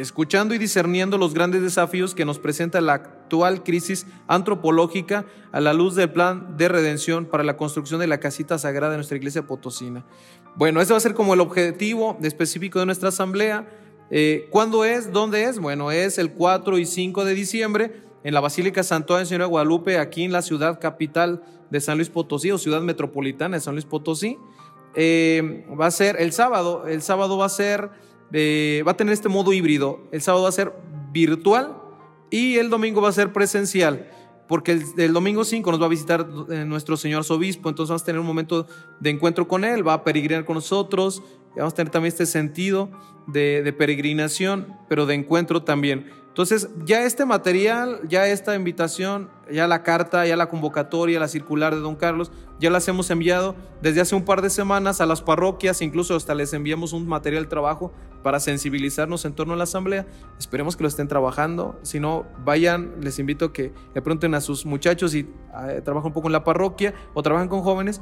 [0.00, 5.72] escuchando y discerniendo los grandes desafíos que nos presenta la actual crisis antropológica a la
[5.72, 9.46] luz del plan de redención para la construcción de la casita sagrada de nuestra iglesia
[9.46, 10.04] potosina.
[10.56, 13.68] Bueno, ese va a ser como el objetivo específico de nuestra asamblea.
[14.10, 15.12] Eh, ¿Cuándo es?
[15.12, 15.58] ¿Dónde es?
[15.58, 20.24] Bueno, es el 4 y 5 de diciembre en la Basílica Santuario Señora Guadalupe, aquí
[20.24, 24.38] en la ciudad capital de San Luis Potosí o ciudad metropolitana de San Luis Potosí.
[24.94, 27.90] Eh, va a ser el sábado, el sábado va a ser
[28.32, 30.00] va a tener este modo híbrido.
[30.12, 30.72] El sábado va a ser
[31.12, 31.76] virtual
[32.30, 34.08] y el domingo va a ser presencial,
[34.48, 38.04] porque el, domingo 5 nos va a visitar eh, nuestro señor obispo, entonces vamos a
[38.04, 38.66] tener un momento
[39.00, 41.22] de encuentro con él, va a peregrinar con nosotros,
[41.56, 42.90] vamos a tener también este sentido
[43.26, 46.10] de, peregrinación, pero de encuentro también.
[46.28, 51.74] Entonces, ya este material, ya esta invitación, ya la carta, ya la convocatoria, la circular
[51.74, 55.22] de don Carlos, ya las hemos enviado desde hace un par de semanas a las
[55.22, 59.64] parroquias, incluso hasta les enviamos un material de trabajo para sensibilizarnos en torno a la
[59.64, 60.06] asamblea.
[60.38, 61.78] Esperemos que lo estén trabajando.
[61.82, 65.28] Si no, vayan, les invito a que le pregunten a sus muchachos si
[65.68, 68.00] eh, trabajan un poco en la parroquia o trabajan con jóvenes,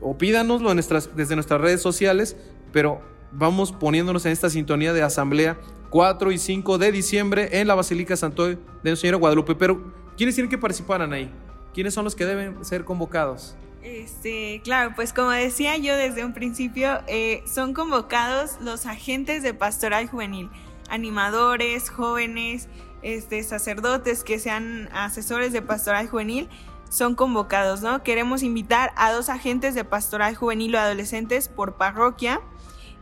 [0.00, 2.36] o pídanoslo desde nuestras redes sociales,
[2.72, 3.00] pero
[3.32, 5.58] vamos poniéndonos en esta sintonía de asamblea
[5.90, 9.54] 4 y 5 de diciembre en la Basílica Santo de Nuestra Señora Guadalupe.
[9.54, 11.30] Pero, ¿quiénes tienen que participar, ahí?
[11.74, 13.56] ¿Quiénes son los que deben ser convocados?
[13.82, 19.54] Este, claro, pues como decía yo desde un principio, eh, son convocados los agentes de
[19.54, 20.50] pastoral juvenil,
[20.90, 22.68] animadores, jóvenes,
[23.02, 26.48] este, sacerdotes que sean asesores de pastoral juvenil,
[26.90, 28.02] son convocados, ¿no?
[28.02, 32.42] Queremos invitar a dos agentes de pastoral juvenil o adolescentes por parroquia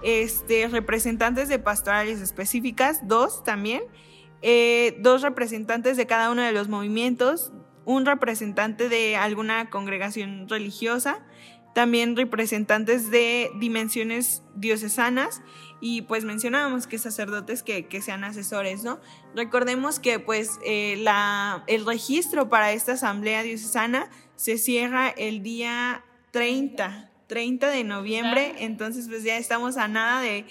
[0.02, 3.82] este, representantes de pastorales específicas, dos también,
[4.42, 7.52] eh, dos representantes de cada uno de los movimientos,
[7.84, 11.26] un representante de alguna congregación religiosa,
[11.74, 15.42] también representantes de dimensiones diocesanas
[15.80, 19.00] y pues mencionábamos que sacerdotes que, sean asesores, ¿no?
[19.34, 26.04] Recordemos que pues eh, la, el registro para esta asamblea diocesana se cierra el día
[26.32, 30.44] 30 30 de noviembre, entonces pues ya estamos a nada de,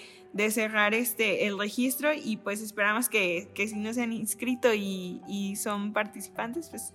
[0.52, 5.92] cerrar este, el registro y pues esperamos que, si no se han inscrito y, son
[5.92, 6.94] participantes, pues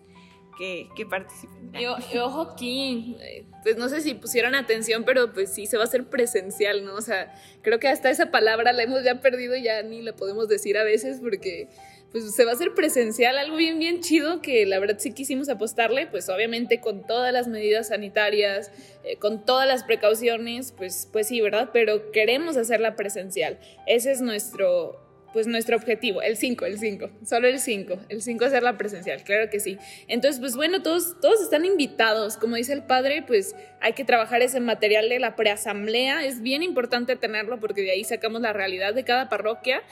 [0.57, 1.73] que, participen.
[1.75, 1.87] Y,
[2.19, 5.87] ojo aquí, eh, pues no sé si pusieron atención, pero pues sí, se va a
[5.87, 6.95] hacer presencial, ¿no?
[6.95, 10.15] O sea, creo que hasta esa palabra la hemos ya perdido y ya ni la
[10.15, 11.69] podemos decir a veces porque
[12.13, 15.49] pues se va a hacer presencial, algo bien, bien chido que la verdad sí quisimos
[15.49, 18.71] apostarle, pues obviamente con todas las medidas sanitarias,
[19.03, 21.71] eh, con todas las precauciones, pues, pues sí, ¿verdad?
[21.73, 23.59] Pero queremos hacerla presencial.
[23.87, 25.01] Ese es nuestro,
[25.33, 29.23] pues nuestro objetivo, el 5, el 5, solo el 5, el 5 hacer la presencial,
[29.23, 29.79] claro que sí.
[30.09, 34.43] Entonces, pues bueno, todos, todos están invitados, como dice el padre, pues hay que trabajar
[34.43, 38.95] ese material de la preasamblea, es bien importante tenerlo porque de ahí sacamos la realidad
[38.95, 39.83] de cada parroquia.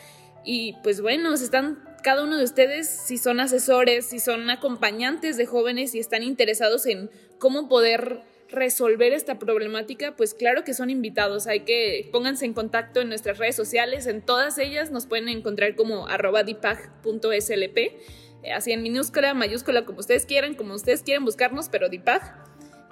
[0.42, 5.46] Y pues bueno, están cada uno de ustedes, si son asesores, si son acompañantes de
[5.46, 11.46] jóvenes y están interesados en cómo poder resolver esta problemática, pues claro que son invitados.
[11.46, 14.06] Hay que pónganse en contacto en nuestras redes sociales.
[14.06, 16.06] En todas ellas nos pueden encontrar como
[16.44, 22.44] dipag.slp, eh, así en minúscula, mayúscula, como ustedes quieran, como ustedes quieran buscarnos, pero dipag.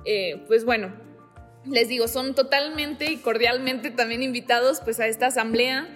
[0.05, 0.95] Eh, pues bueno,
[1.65, 5.89] les digo, son totalmente y cordialmente también invitados pues a esta asamblea.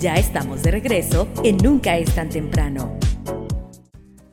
[0.00, 2.98] Ya estamos de regreso en Nunca es tan temprano.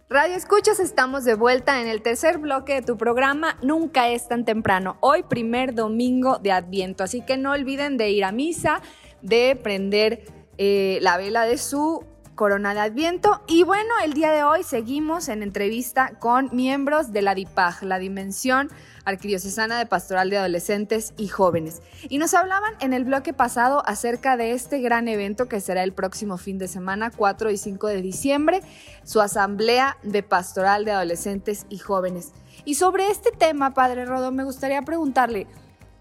[0.07, 4.45] Radio Escuchas, estamos de vuelta en el tercer bloque de tu programa Nunca es tan
[4.45, 4.95] temprano.
[5.01, 8.81] Hoy primer domingo de Adviento, así que no olviden de ir a misa,
[9.21, 10.23] de prender
[10.57, 12.05] eh, la vela de su
[12.37, 13.41] corona de Adviento.
[13.47, 17.99] Y bueno, el día de hoy seguimos en entrevista con miembros de la DIPAG, la
[17.99, 18.69] Dimensión
[19.03, 21.81] Arquidiocesana de Pastoral de Adolescentes y Jóvenes.
[22.07, 25.91] Y nos hablaban en el bloque pasado acerca de este gran evento que será el
[25.91, 28.61] próximo fin de semana, 4 y 5 de diciembre,
[29.03, 32.31] su Asamblea de Pastoral de Adolescentes y Jóvenes.
[32.63, 35.47] Y sobre este tema, Padre Rodo, me gustaría preguntarle,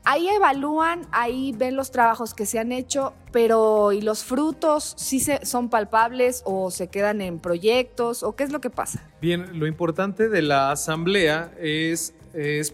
[0.07, 5.21] ahí evalúan, ahí ven los trabajos que se han hecho, pero ¿y los frutos sí
[5.21, 9.03] se, son palpables o se quedan en proyectos o qué es lo que pasa?
[9.21, 12.15] Bien, lo importante de la asamblea es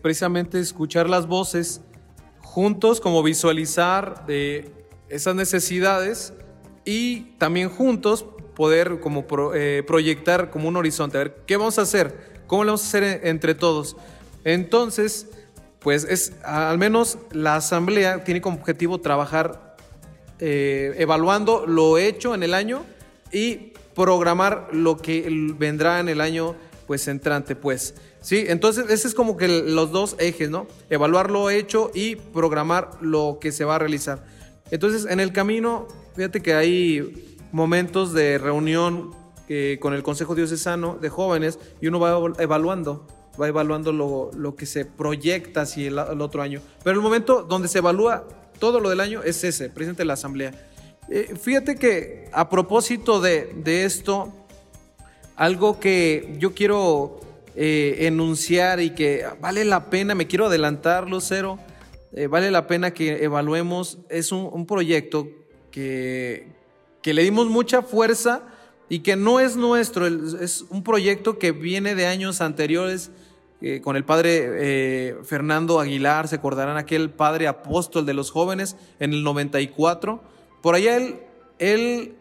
[0.01, 1.81] precisamente escuchar las voces
[2.41, 4.71] juntos, como visualizar de
[5.09, 6.35] esas necesidades
[6.85, 11.83] y también juntos poder como eh, proyectar como un horizonte, a ver, ¿qué vamos a
[11.83, 12.43] hacer?
[12.47, 13.97] ¿Cómo lo vamos a hacer entre todos?
[14.45, 15.31] Entonces,
[15.83, 19.77] pues es, al menos la asamblea tiene como objetivo trabajar
[20.39, 22.85] eh, evaluando lo hecho en el año
[23.33, 25.27] y programar lo que
[25.59, 27.95] vendrá en el año pues entrante, pues.
[28.21, 30.67] Sí, entonces ese es como que los dos ejes, ¿no?
[30.91, 34.25] Evaluar lo hecho y programar lo que se va a realizar.
[34.71, 39.11] Entonces, en el camino, fíjate que hay momentos de reunión
[39.49, 43.07] eh, con el Consejo Diocesano de jóvenes y uno va evaluando,
[43.41, 46.61] va evaluando lo, que se proyecta hacia el, otro año.
[46.85, 48.27] Pero el momento donde se evalúa
[48.59, 50.53] todo lo del año es ese, presente la asamblea.
[51.09, 54.33] Eh, fíjate que a propósito de, de esto,
[55.37, 57.21] algo que yo quiero
[57.55, 61.59] eh, enunciar y que vale la pena, me quiero adelantar, Lucero,
[62.15, 65.29] eh, vale la pena que evaluemos, es un, proyecto
[65.71, 66.47] que,
[67.03, 68.43] que, le dimos mucha fuerza
[68.89, 73.11] y que no es nuestro, es un proyecto que viene de años anteriores.
[73.63, 79.13] Eh, con el padre Fernando Aguilar, se acordarán aquel padre apóstol de los jóvenes en
[79.13, 80.21] el 94.
[80.61, 80.97] Por allá
[81.59, 82.15] él,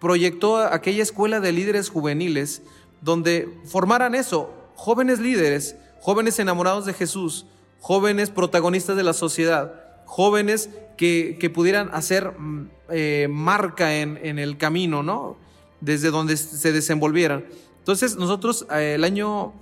[0.00, 2.62] proyectó aquella escuela de líderes juveniles
[3.00, 7.46] donde formaran eso, jóvenes líderes, jóvenes enamorados de Jesús,
[7.80, 15.02] jóvenes protagonistas de la sociedad, jóvenes que, pudieran hacer mm, eh, marca en, el camino,
[15.02, 15.36] ¿no?
[15.80, 17.44] Desde donde se desenvolvieran.
[17.78, 19.52] Entonces nosotros eh, el año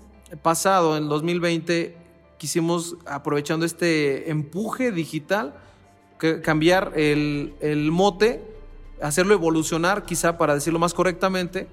[0.42, 1.96] pasado, en 2020,
[2.38, 5.54] quisimos, aprovechando este empuje digital,
[6.42, 8.42] cambiar el, el mote,
[9.00, 11.68] hacerlo evolucionar, quizá para decirlo más correctamente,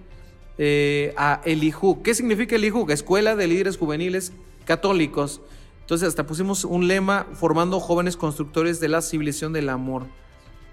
[0.58, 2.04] eh, a Elihu.
[2.04, 2.86] ¿Qué significa Elihu?
[2.90, 4.34] Escuela de Líderes Juveniles
[4.66, 5.42] Católicos.
[5.82, 10.06] Entonces hasta pusimos un lema formando jóvenes constructores de la civilización del amor.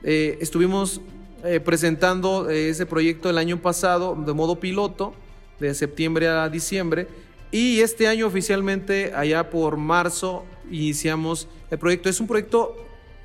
[0.03, 1.01] Eh, estuvimos
[1.45, 5.15] eh, presentando ese proyecto el año pasado de modo piloto,
[5.59, 7.09] de septiembre a diciembre,
[7.53, 12.09] y este año oficialmente, allá por marzo, iniciamos el proyecto.
[12.09, 12.77] Es un proyecto,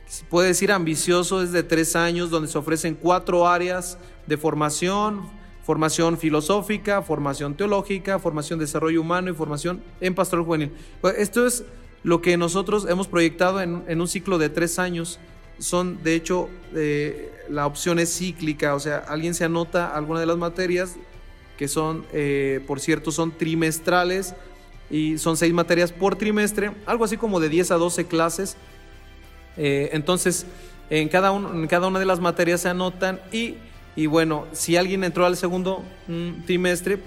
[0.07, 5.29] se puede decir, ambicioso, es de tres años, donde se ofrecen cuatro áreas de formación,
[5.63, 10.71] formación filosófica, formación teológica, formación de desarrollo humano y formación en pastoral juvenil.
[11.01, 11.63] Pues, esto es
[12.01, 15.19] lo que nosotros hemos proyectado en, un ciclo de tres años.
[15.59, 20.25] Son, de hecho, eh, la opción es cíclica, o sea, alguien se anota alguna de
[20.25, 20.97] las materias
[21.57, 24.33] que son, eh, por cierto, son trimestrales
[24.89, 28.57] y son seis materias por trimestre, algo así como de 10 a 12 clases.
[29.57, 30.45] Eh, entonces,
[30.89, 33.55] en cada, en cada una de las materias se anotan y,
[34.07, 36.99] bueno, si alguien entró al segundo mm, trimestre,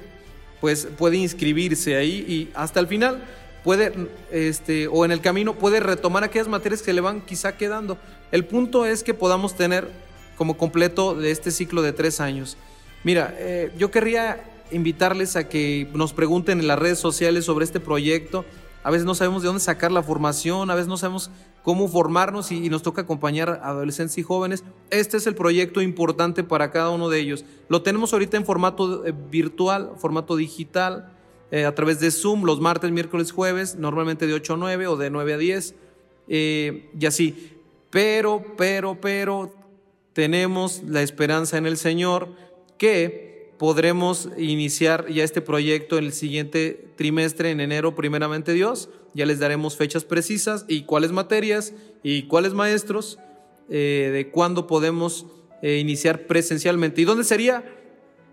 [0.60, 3.22] pues puede inscribirse ahí y hasta el final
[3.62, 3.92] puede,
[4.32, 7.98] este, o en el camino puede retomar aquellas materias que le van quizá quedando.
[8.32, 9.88] El punto es que podamos tener
[10.36, 12.56] como completo de este ciclo de tres años.
[13.04, 17.80] Mira, eh, yo querría invitarles a que nos pregunten en las redes sociales sobre este
[17.80, 18.44] proyecto.
[18.82, 21.30] A veces no sabemos de dónde sacar la formación, a veces no sabemos
[21.62, 24.64] cómo formarnos y, nos toca acompañar a adolescentes y jóvenes.
[24.90, 27.44] Este es el proyecto importante para cada uno de ellos.
[27.68, 31.12] Lo tenemos ahorita en formato eh, virtual, formato digital,
[31.50, 34.96] eh, a través de Zoom, los martes, miércoles, jueves, normalmente de 8 a 9 o
[34.96, 35.74] de 9 a 10,
[36.28, 37.54] y así.
[37.90, 39.50] Pero, pero, pero,
[40.12, 42.28] tenemos la esperanza en el Señor
[42.78, 48.88] que podremos iniciar ya este proyecto en el siguiente trimestre, en enero, primeramente Dios.
[49.14, 53.18] Ya les daremos fechas precisas y cuáles materias y cuáles maestros,
[53.68, 55.26] eh, de cuándo podemos
[55.60, 57.00] eh, iniciar presencialmente.
[57.00, 57.64] ¿Y dónde sería?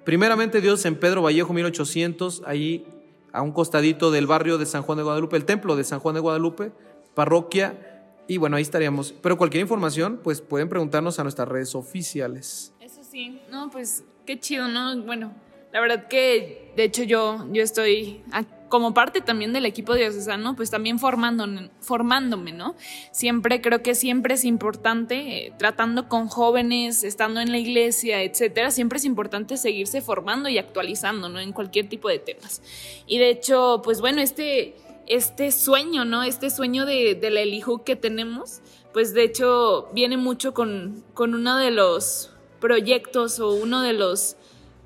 [0.04, 2.86] Primeramente Dios en Pedro Vallejo 1800, ahí
[3.34, 6.16] a un costadito del barrio de San Juan de Guadalupe, el templo de San Juan
[6.16, 6.72] de Guadalupe,
[7.16, 8.14] parroquia.
[8.28, 9.14] Y bueno, ahí estaríamos.
[9.22, 12.74] Pero cualquier información, pues pueden preguntarnos a nuestras redes oficiales.
[12.80, 15.02] Eso sí, no, pues qué chido, ¿no?
[15.04, 15.34] Bueno,
[15.72, 18.24] la verdad que de hecho yo, yo estoy
[18.70, 21.48] como parte también del equipo diocesano, pues también formando,
[21.82, 22.76] formándome, ¿no?
[23.12, 28.72] Siempre creo que siempre es importante, eh, tratando con jóvenes, estando en la iglesia, etcétera,
[28.72, 31.40] siempre es importante seguirse formando y actualizando, ¿no?
[31.40, 32.62] En cualquier tipo de temas.
[33.08, 34.76] Y de hecho, pues bueno, este,
[35.08, 36.24] este sueño, ¿no?
[36.24, 38.62] Este sueño de, de la Elihu que tenemos,
[38.94, 44.38] pues de hecho viene mucho con, con uno de los proyectos o uno de los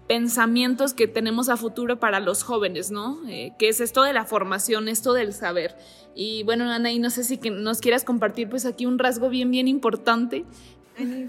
[0.10, 3.20] pensamientos que tenemos a futuro para los jóvenes, ¿no?
[3.30, 5.78] Eh, que es esto de la formación, esto del saber.
[6.16, 9.52] Y bueno, Anaí, no sé si que nos quieras compartir pues aquí un rasgo bien,
[9.52, 10.46] bien importante.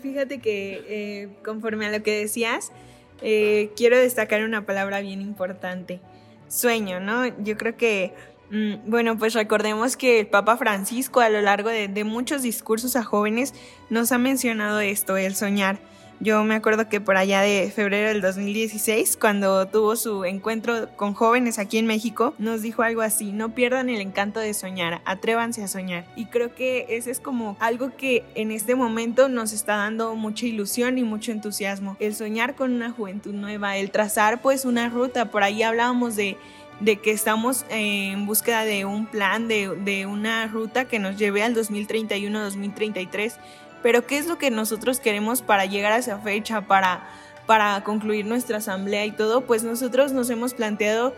[0.03, 2.73] fíjate que eh, conforme a lo que decías,
[3.21, 6.01] eh, quiero destacar una palabra bien importante,
[6.49, 7.27] sueño, ¿no?
[7.45, 8.15] Yo creo que,
[8.51, 12.97] mm, bueno, pues recordemos que el Papa Francisco a lo largo de, de muchos discursos
[12.97, 13.53] a jóvenes
[13.91, 15.81] nos ha mencionado esto, el soñar.
[16.23, 21.15] Yo me acuerdo que por allá de febrero del 2016, cuando tuvo su encuentro con
[21.15, 25.65] jóvenes aquí en México, nos dijo algo así, no pierdan el encanto de soñar, atrévanse
[25.65, 26.05] a soñar.
[26.17, 30.45] Y creo que ese es como algo que en este momento nos está dando mucha
[30.45, 31.97] ilusión y mucho entusiasmo.
[32.01, 36.37] El soñar con una juventud nueva, el trazar pues una ruta, por ahí hablábamos de
[36.81, 41.43] de que estamos en búsqueda de un plan, de, de, una ruta que nos lleve
[41.43, 43.35] al 2031-2033
[43.83, 47.09] pero ¿qué es lo que nosotros queremos para llegar a esa fecha, para,
[47.47, 49.43] para concluir nuestra asamblea y todo?
[49.43, 51.15] Pues nosotros nos hemos planteado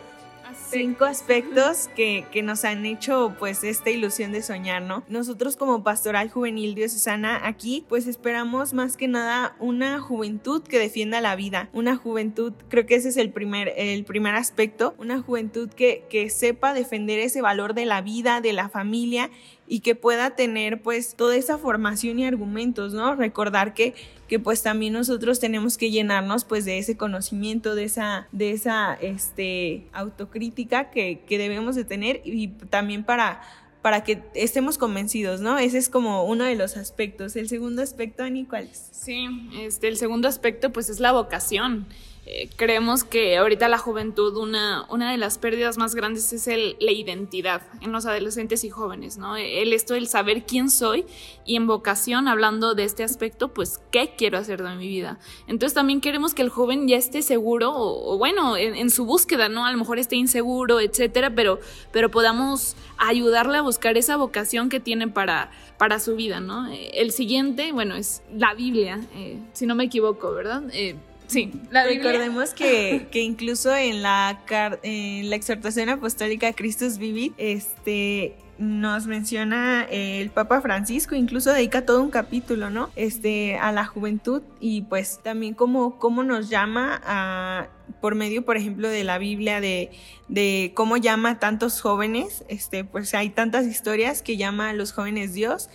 [0.70, 5.02] cinco aspectos que, que, nos han hecho pues esta ilusión de soñar, ¿no?
[5.08, 11.20] Nosotros como Pastoral Juvenil Diocesana aquí pues esperamos más que nada una juventud que defienda
[11.20, 15.68] la vida, una juventud, creo que ese es el primer, el primer aspecto, una juventud
[15.70, 19.30] que, que sepa defender ese valor de la vida, de la familia
[19.72, 23.14] y que pueda tener pues toda esa formación y argumentos, ¿no?
[23.14, 23.94] Recordar que,
[24.28, 28.92] que pues también nosotros tenemos que llenarnos pues de ese conocimiento, de esa, de esa
[29.00, 33.40] este, autocrítica que, que debemos de tener y también para
[33.80, 35.58] para que estemos convencidos, ¿no?
[35.58, 37.34] Ese es como uno de los aspectos.
[37.34, 38.90] El segundo aspecto, Ani, ¿cuál es?
[38.92, 39.26] Sí,
[39.58, 41.86] este, el segundo aspecto pues es la vocación.
[42.24, 46.76] Eh, creemos que ahorita la juventud, una, una de las pérdidas más grandes es el,
[46.78, 49.36] la identidad en los adolescentes y jóvenes, ¿no?
[49.36, 51.04] El esto, el saber quién soy
[51.44, 55.18] y en vocación, hablando de este aspecto, pues, ¿qué quiero hacer de mi vida?
[55.48, 59.66] Entonces también queremos que el joven ya esté seguro o, bueno, en, su búsqueda, ¿no?
[59.66, 61.58] A lo mejor esté inseguro, etcétera, pero,
[61.90, 66.68] pero podamos ayudarle a buscar esa vocación que tiene para, para su vida, ¿no?
[66.70, 70.62] El siguiente, bueno, es la Biblia, eh, si no me equivoco, ¿verdad?
[70.72, 70.94] Eh,
[71.32, 74.38] Sí, recordemos que, que incluso en la,
[74.82, 82.02] en la exhortación apostólica Christus Vivit, este, nos menciona el Papa Francisco, incluso dedica todo
[82.02, 82.90] un capítulo, ¿no?
[82.96, 87.68] Este, a la juventud y pues también cómo, cómo nos llama a,
[88.02, 89.90] por medio, por ejemplo, de la Biblia, de,
[90.28, 94.92] de cómo llama a tantos jóvenes, este, pues hay tantas historias que llama a los
[94.92, 95.70] jóvenes Dios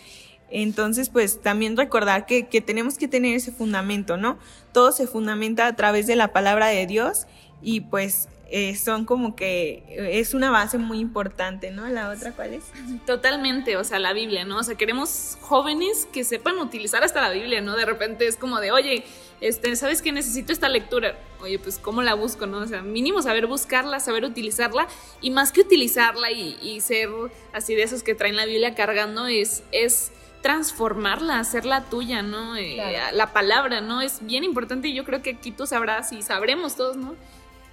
[0.50, 4.38] entonces, pues también recordar que, tenemos que tener ese fundamento, ¿no?
[4.72, 7.28] Todo se fundamenta a través de la palabra de Dios
[7.62, 11.88] y pues eh, son como que eh, es una base muy importante, ¿no?
[11.89, 12.64] La otra, ¿cuál es?
[13.06, 14.60] Totalmente, o sea, la Biblia, ¿no?
[14.60, 17.76] O sea, queremos jóvenes que sepan utilizar hasta la Biblia, ¿no?
[17.76, 19.04] De repente es como de, oye,
[19.41, 21.20] este, ¿sabes que necesito esta lectura?
[21.41, 22.60] Oye, pues ¿cómo la busco, no?
[22.60, 24.88] O sea, mínimo saber buscarla, saber utilizarla
[25.20, 27.10] y más que utilizarla y, ser
[27.52, 32.55] así de esos que traen la Biblia cargando, es, es transformarla, hacerla tuya, ¿no?
[32.55, 32.77] Eh,
[33.13, 34.01] la palabra, ¿no?
[34.01, 37.15] Es bien importante y yo creo que aquí tú sabrás y sabremos todos, ¿no?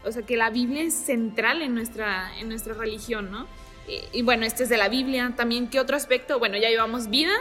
[0.04, 3.46] O sea, que la Biblia es central en nuestra, en nuestra religión, ¿no?
[4.12, 5.34] Y, bueno, este es de la Biblia.
[5.36, 6.38] También, ¿qué otro aspecto?
[6.38, 7.32] Bueno, ya llevamos vida,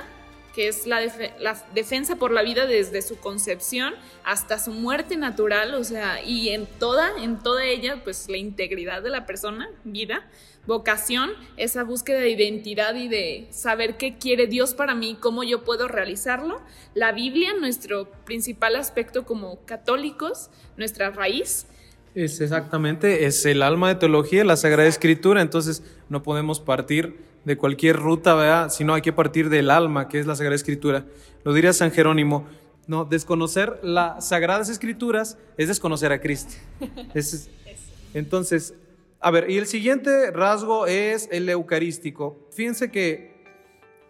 [0.54, 1.02] que es la,
[1.40, 3.94] la, defensa por la vida desde su concepción
[4.26, 9.02] hasta su muerte natural, o sea, y en toda, en toda ella, pues la integridad
[9.02, 10.26] de la persona, vida,
[10.66, 15.64] vocación, esa búsqueda de identidad y de saber qué quiere Dios para mí, cómo yo
[15.64, 16.62] puedo realizarlo.
[16.94, 21.68] La Biblia, nuestro principal aspecto como católicos, nuestra raíz,
[22.16, 27.58] es exactamente, es el alma de teología, la Sagrada Escritura, entonces no podemos partir de
[27.58, 28.70] cualquier ruta, ¿verdad?
[28.70, 31.06] Sino hay que partir del alma, que es la Sagrada Escritura.
[31.44, 32.46] Lo diría San Jerónimo,
[32.86, 36.54] no, desconocer las Sagradas Escrituras es desconocer a Cristo.
[38.14, 38.76] entonces,
[39.24, 42.38] a ver, y el siguiente rasgo es el eucarístico.
[42.52, 43.34] Fíjense que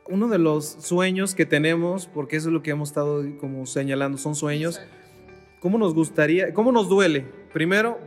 [0.10, 4.18] uno de los sueños que tenemos, porque eso es lo que hemos estado como señalando,
[4.18, 4.82] son sueños,
[5.60, 7.28] ¿cómo nos gustaría, cómo nos duele?
[7.54, 8.00] Primero,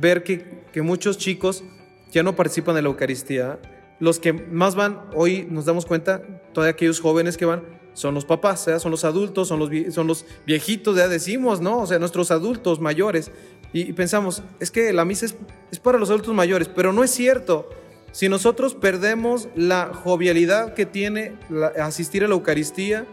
[0.00, 1.62] ver que, muchos chicos
[2.10, 3.58] ya no participan de la Eucaristía.
[4.00, 6.22] Los que más van, hoy nos damos cuenta,
[6.54, 10.24] todos aquellos jóvenes que van, son los papás, son los adultos, son los, son los
[10.46, 11.80] viejitos, ya decimos, ¿no?
[11.80, 13.30] O sea, nuestros adultos mayores.
[13.72, 17.68] Y, pensamos, es que la misa es, para los adultos mayores, pero no es cierto.
[18.12, 21.34] Si nosotros perdemos la jovialidad que tiene
[21.80, 23.06] asistir a la Eucaristía,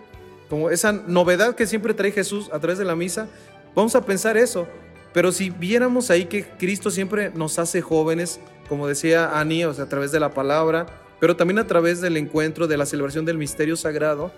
[0.50, 3.28] como esa novedad que siempre trae Jesús a través de la misa,
[3.76, 4.68] vamos a pensar eso.
[5.14, 8.40] Pero si viéramos ahí que Cristo siempre nos hace jóvenes,
[8.70, 10.86] como decía Ani, o sea, a través de la palabra,
[11.20, 14.32] pero también a través del encuentro, de la celebración del misterio sagrado,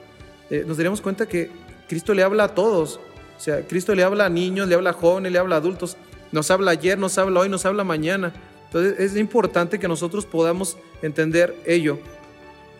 [0.49, 1.49] eh, nos daríamos cuenta que
[1.88, 2.99] Cristo le habla a todos.
[3.38, 5.97] O sea, Cristo le habla a niños, le habla a jóvenes, le habla a adultos.
[6.32, 8.34] Nos habla ayer, nos habla hoy, nos habla mañana.
[8.65, 11.99] Entonces es importante que nosotros podamos entender ello.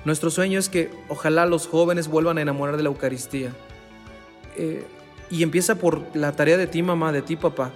[0.06, 3.52] Nuestro sueño es que ojalá los jóvenes vuelvan a enamorar de la Eucaristía.
[4.56, 4.84] Eh,
[5.30, 7.72] y empieza por la tarea de ti, mamá, de ti, papá.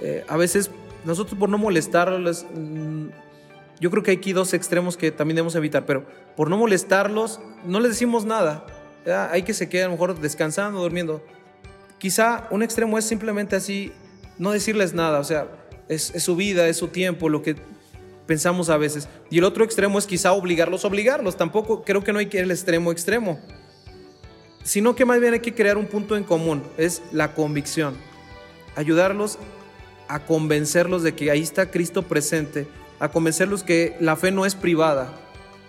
[0.00, 0.70] Eh, a veces
[1.04, 3.06] nosotros por no molestarlos, mm,
[3.80, 6.04] yo creo que hay aquí dos extremos que también debemos evitar, pero
[6.36, 8.66] por no molestarlos, no les decimos nada.
[9.30, 11.20] Hay que se queden a lo mejor descansando, durmiendo.
[11.98, 13.92] Quizá un extremo es simplemente así,
[14.38, 15.48] no decirles nada, o sea,
[15.88, 17.56] es, su vida, es su tiempo, lo que
[18.26, 19.08] pensamos a veces.
[19.30, 21.36] Y el otro extremo es quizá obligarlos, obligarlos.
[21.36, 23.40] Tampoco creo que no hay que ir al extremo extremo,
[24.62, 27.96] sino que más bien hay que crear un punto en común, es la convicción.
[28.74, 29.38] Ayudarlos
[30.08, 32.66] a convencerlos de que ahí está Cristo presente,
[32.98, 35.12] a convencerlos que la fe no es privada,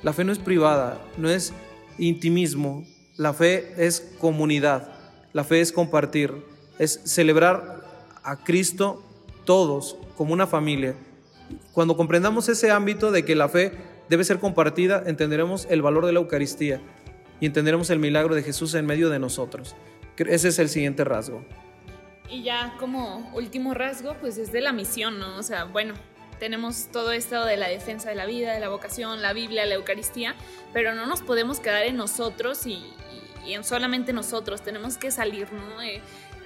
[0.04, 1.54] la fe no es privada, no es
[1.98, 2.86] intimismo,
[3.18, 4.90] la fe es comunidad,
[5.34, 6.34] la fe es compartir,
[6.78, 7.73] es celebrar
[8.24, 9.04] a Cristo
[9.46, 10.96] todos como una familia.
[11.74, 13.74] Cuando comprendamos ese ámbito de que la fe
[14.10, 16.82] debe ser compartida, entenderemos el valor de la Eucaristía
[17.40, 19.76] y entenderemos el milagro de Jesús en medio de nosotros.
[20.18, 21.44] Ese es el siguiente rasgo.
[22.30, 25.38] Y ya como último rasgo, pues es de la misión, ¿no?
[25.38, 25.94] O sea, bueno,
[26.40, 29.76] tenemos todo esto de la defensa de la vida, de la vocación, la Biblia, la
[29.76, 30.36] Eucaristía,
[30.74, 32.84] pero no nos podemos quedar en nosotros y,
[33.46, 35.82] en solamente nosotros, tenemos que salir, ¿no?
[35.82, 36.02] Eh,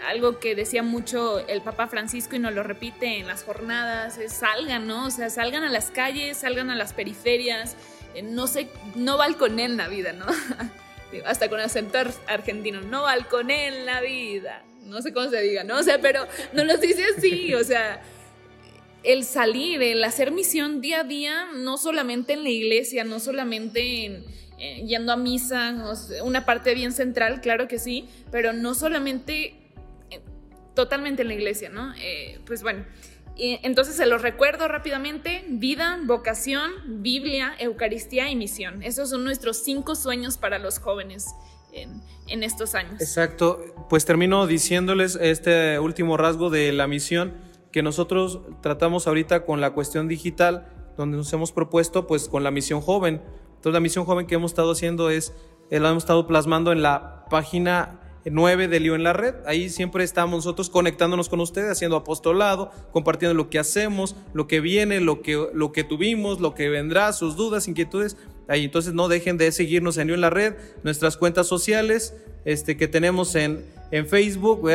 [0.05, 4.33] algo que decía mucho el Papa Francisco y nos lo repite en las jornadas, es
[4.33, 5.07] salgan, ¿no?
[5.07, 7.75] O sea, salgan a las calles, salgan a las periferias,
[8.15, 10.25] eh, no sé, no balconen la vida, ¿no?
[11.25, 15.77] Hasta con acento argentino, no balconen la vida no sé cómo se diga, ¿no?
[15.77, 18.01] O sea, pero no nos dice así, o sea,
[19.03, 24.05] el salir, el hacer misión día a día, no solamente en la iglesia, no solamente
[24.05, 25.75] en, yendo a misa,
[26.23, 29.55] una parte bien central, claro que sí, pero no solamente eh,
[30.77, 31.91] totalmente en la iglesia, ¿no?
[31.95, 32.85] Eh, pues bueno,
[33.35, 36.71] entonces se los recuerdo rápidamente, vida, vocación,
[37.01, 38.83] Biblia, Eucaristía y misión.
[38.83, 41.25] Esos son nuestros cinco sueños para los jóvenes
[41.73, 43.01] en, estos años.
[43.01, 43.59] Exacto,
[43.89, 47.33] pues termino diciéndoles este último rasgo de la misión
[47.71, 52.51] que nosotros tratamos ahorita con la cuestión digital, donde nos hemos propuesto pues con la
[52.51, 53.23] misión joven.
[53.47, 55.33] Entonces la misión joven que hemos estado haciendo es,
[55.71, 59.35] eh, la hemos estado plasmando en la página 9 de Lío en la Red.
[59.45, 64.59] Ahí siempre estamos nosotros conectándonos con ustedes, haciendo apostolado, compartiendo lo que hacemos, lo que
[64.59, 68.17] viene, lo que, lo que tuvimos, lo que vendrá, sus dudas, inquietudes.
[68.47, 72.15] Ahí entonces no dejen de seguirnos en Lío en la Red, nuestras cuentas sociales
[72.45, 74.69] este, que tenemos en, en Facebook,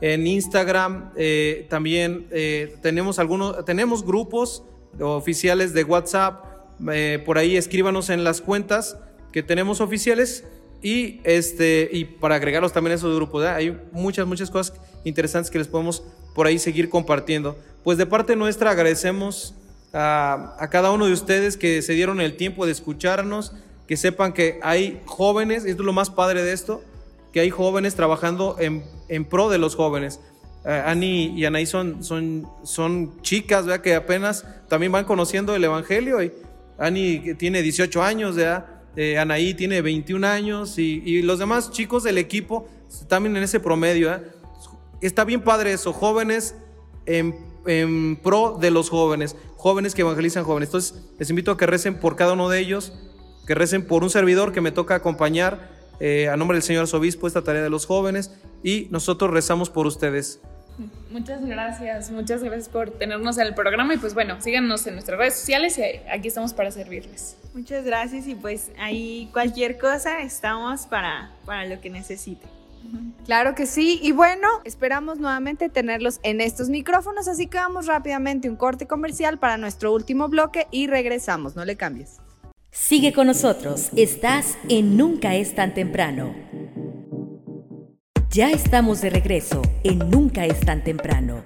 [0.00, 4.64] En Instagram eh, también eh, tenemos algunos, tenemos grupos
[5.00, 6.44] oficiales de WhatsApp.
[6.92, 8.98] Eh, por ahí escríbanos en las cuentas
[9.32, 10.44] que tenemos oficiales
[10.84, 13.42] y este y para agregarlos también a esos grupos.
[13.46, 16.02] Hay muchas, muchas cosas interesantes que les podemos
[16.34, 17.56] por ahí seguir compartiendo.
[17.82, 19.54] Pues de parte nuestra agradecemos
[19.94, 23.52] a, cada uno de ustedes que se dieron el tiempo de escucharnos,
[23.88, 26.82] que sepan que hay jóvenes, esto es lo más padre de esto,
[27.32, 30.20] que hay jóvenes trabajando en, en pro de los jóvenes.
[30.66, 33.82] Uh, Ani y Anaí son, son, son chicas ¿verdad?
[33.82, 36.22] que apenas también van conociendo el Evangelio.
[36.22, 36.30] Y
[36.76, 38.73] Ani tiene 18 años, ¿verdad?
[38.96, 42.68] Eh, Anaí tiene 21 años y, y, los demás chicos del equipo
[43.08, 44.08] también en ese promedio.
[44.08, 44.26] ¿verdad?
[45.00, 46.54] Está bien padre eso, jóvenes
[47.06, 47.34] en,
[47.66, 50.68] en pro de los jóvenes, jóvenes que evangelizan jóvenes.
[50.68, 52.92] Entonces les invito a que recen por cada uno de ellos
[53.46, 55.70] que recen por un servidor que me toca acompañar
[56.00, 58.32] eh, a nombre del señor arzobispo esta tarea de los jóvenes
[58.62, 60.40] y nosotros rezamos por ustedes.
[61.10, 65.18] Muchas gracias, muchas gracias por tenernos en el programa y pues bueno, síganos en nuestras
[65.18, 67.36] redes sociales y aquí estamos para servirles.
[67.54, 72.50] Muchas gracias y pues ahí cualquier cosa estamos para, para lo que necesiten.
[73.24, 73.98] Claro que sí.
[74.02, 79.38] Y bueno, esperamos nuevamente tenerlos en estos micrófonos, así que vamos rápidamente un corte comercial
[79.38, 81.56] para nuestro último bloque y regresamos.
[81.56, 82.18] No le cambies.
[82.70, 86.34] Sigue con nosotros, estás en Nunca es tan temprano.
[88.34, 91.44] Ya estamos de regreso en Nunca es tan temprano.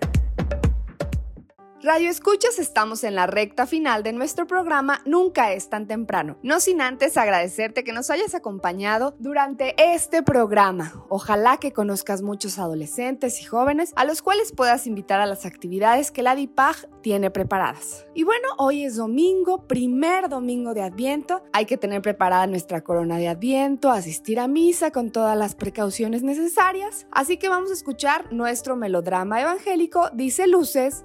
[1.81, 6.37] Radio Escuchas, estamos en la recta final de nuestro programa Nunca es tan temprano.
[6.43, 11.05] No sin antes agradecerte que nos hayas acompañado durante este programa.
[11.09, 16.11] Ojalá que conozcas muchos adolescentes y jóvenes a los cuales puedas invitar a las actividades
[16.11, 18.07] que la DIPAG tiene preparadas.
[18.12, 21.45] Y bueno, hoy es domingo, primer domingo de Adviento.
[21.53, 26.24] Hay que tener preparada nuestra corona de Adviento, asistir a misa con todas las precauciones
[26.24, 27.07] necesarias.
[27.12, 31.05] Así que vamos a escuchar nuestro melodrama evangélico, dice luces,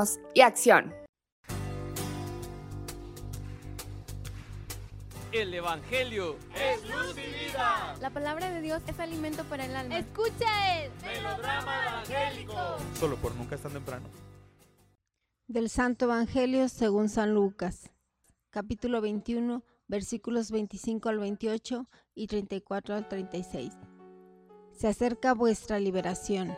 [0.00, 0.94] micrófonos y acción.
[5.32, 7.94] El Evangelio es luz y vida.
[8.00, 9.98] La palabra de Dios es alimento para el alma.
[9.98, 12.54] Escucha el melodrama evangélico.
[12.98, 14.06] Solo por nunca es tan temprano.
[15.46, 17.90] Del Santo Evangelio según San Lucas,
[18.50, 23.72] capítulo 21, versículos 25 al 28 y 34 al 36.
[24.72, 26.56] Se acerca vuestra liberación.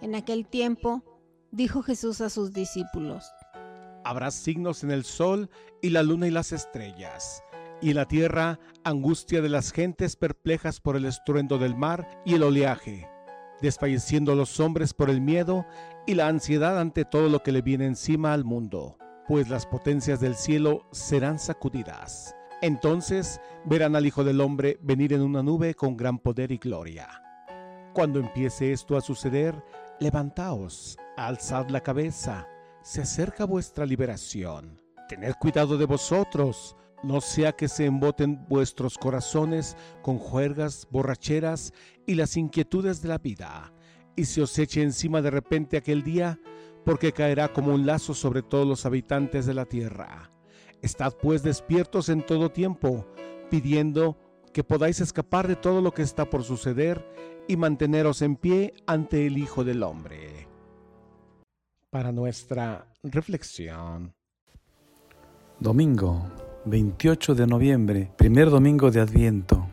[0.00, 1.02] En aquel tiempo,
[1.56, 3.32] dijo Jesús a sus discípulos.
[4.04, 5.48] Habrá signos en el sol
[5.80, 7.42] y la luna y las estrellas,
[7.80, 12.34] y en la tierra angustia de las gentes perplejas por el estruendo del mar y
[12.34, 13.08] el oleaje,
[13.62, 15.64] desfalleciendo los hombres por el miedo
[16.06, 20.20] y la ansiedad ante todo lo que le viene encima al mundo, pues las potencias
[20.20, 22.36] del cielo serán sacudidas.
[22.60, 27.08] Entonces verán al Hijo del Hombre venir en una nube con gran poder y gloria.
[27.94, 29.54] Cuando empiece esto a suceder,
[30.00, 32.46] levantaos, alzad la cabeza,
[32.82, 34.80] se acerca vuestra liberación.
[35.08, 41.72] Tened cuidado de vosotros, no sea que se emboten vuestros corazones con juergas, borracheras
[42.06, 43.72] y las inquietudes de la vida,
[44.16, 46.38] y se os eche encima de repente aquel día,
[46.84, 50.30] porque caerá como un lazo sobre todos los habitantes de la tierra.
[50.82, 53.06] Estad pues despiertos en todo tiempo,
[53.50, 54.18] pidiendo
[54.56, 57.04] que podáis escapar de todo lo que está por suceder
[57.46, 60.48] y manteneros en pie ante el Hijo del Hombre.
[61.90, 64.14] Para nuestra reflexión.
[65.60, 66.32] Domingo
[66.64, 69.66] 28 de noviembre, primer domingo de Adviento.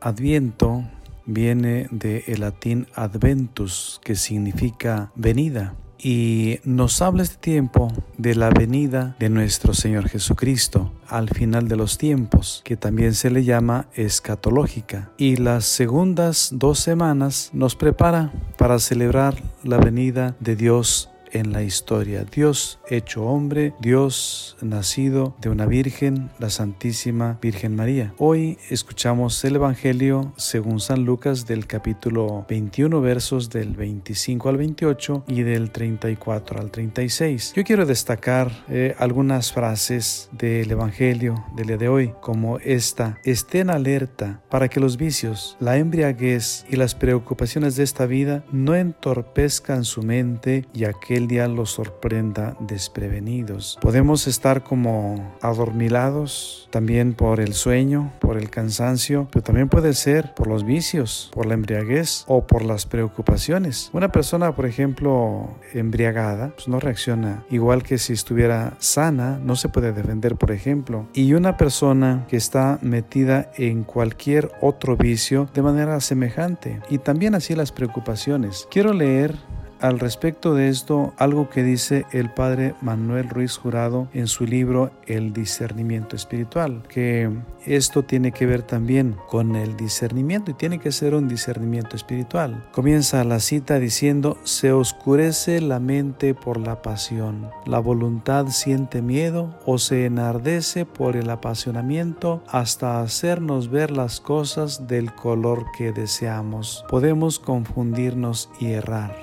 [0.00, 0.84] Adviento
[1.26, 9.16] viene del latín adventus, que significa venida y nos habla este tiempo de la venida
[9.18, 15.10] de nuestro Señor Jesucristo al final de los tiempos, que también se le llama escatológica.
[15.16, 21.62] Y las segundas dos semanas nos prepara para celebrar la venida de Dios en la
[21.62, 22.24] historia.
[22.24, 28.14] Dios hecho hombre, Dios nacido de una virgen, la Santísima Virgen María.
[28.18, 35.24] Hoy escuchamos el Evangelio según San Lucas del capítulo 21 versos del 25 al 28
[35.28, 37.52] y del 34 al 36.
[37.56, 43.70] Yo quiero destacar eh, algunas frases del Evangelio del día de hoy como esta, estén
[43.70, 49.84] alerta para que los vicios, la embriaguez y las preocupaciones de esta vida no entorpezcan
[49.84, 53.78] su mente y aquel el día los sorprenda desprevenidos.
[53.80, 60.34] Podemos estar como adormilados también por el sueño, por el cansancio, pero también puede ser
[60.34, 63.90] por los vicios, por la embriaguez o por las preocupaciones.
[63.92, 69.70] Una persona, por ejemplo, embriagada, pues no reacciona igual que si estuviera sana, no se
[69.70, 71.06] puede defender, por ejemplo.
[71.14, 76.80] Y una persona que está metida en cualquier otro vicio de manera semejante.
[76.90, 78.68] Y también así las preocupaciones.
[78.70, 79.36] Quiero leer
[79.84, 84.90] al respecto de esto algo que dice el padre Manuel Ruiz Jurado en su libro
[85.06, 87.30] El discernimiento espiritual, que
[87.66, 92.66] esto tiene que ver también con el discernimiento y tiene que ser un discernimiento espiritual.
[92.72, 99.54] Comienza la cita diciendo, se oscurece la mente por la pasión, la voluntad siente miedo
[99.66, 106.86] o se enardece por el apasionamiento hasta hacernos ver las cosas del color que deseamos.
[106.88, 109.14] Podemos confundirnos y errar.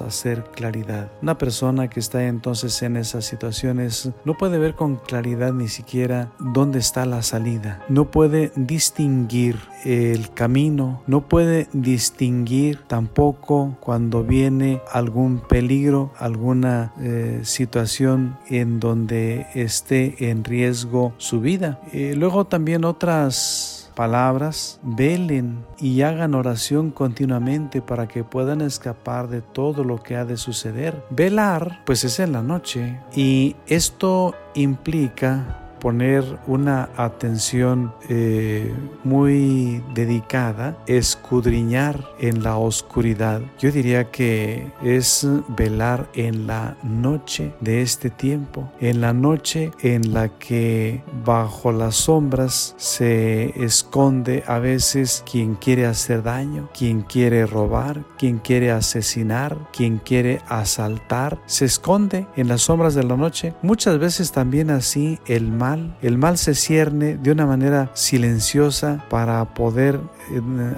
[0.00, 1.10] Hacer claridad.
[1.22, 6.32] Una persona que está entonces en esas situaciones no puede ver con claridad ni siquiera
[6.38, 7.82] dónde está la salida.
[7.88, 17.40] No puede distinguir el camino, no puede distinguir tampoco cuando viene algún peligro, alguna eh,
[17.42, 21.80] situación en donde esté en riesgo su vida.
[21.92, 29.40] Eh, luego también otras palabras, velen y hagan oración continuamente para que puedan escapar de
[29.40, 31.02] todo lo que ha de suceder.
[31.10, 38.72] Velar, pues es en la noche y esto implica poner una atención eh,
[39.04, 43.42] muy dedicada, escudriñar en la oscuridad.
[43.58, 50.14] Yo diría que es velar en la noche de este tiempo, en la noche en
[50.14, 57.44] la que bajo las sombras se esconde a veces quien quiere hacer daño, quien quiere
[57.44, 63.52] robar, quien quiere asesinar, quien quiere asaltar, se esconde en las sombras de la noche.
[63.60, 69.44] Muchas veces también así el mal el mal se cierne de una manera silenciosa para
[69.54, 70.00] poder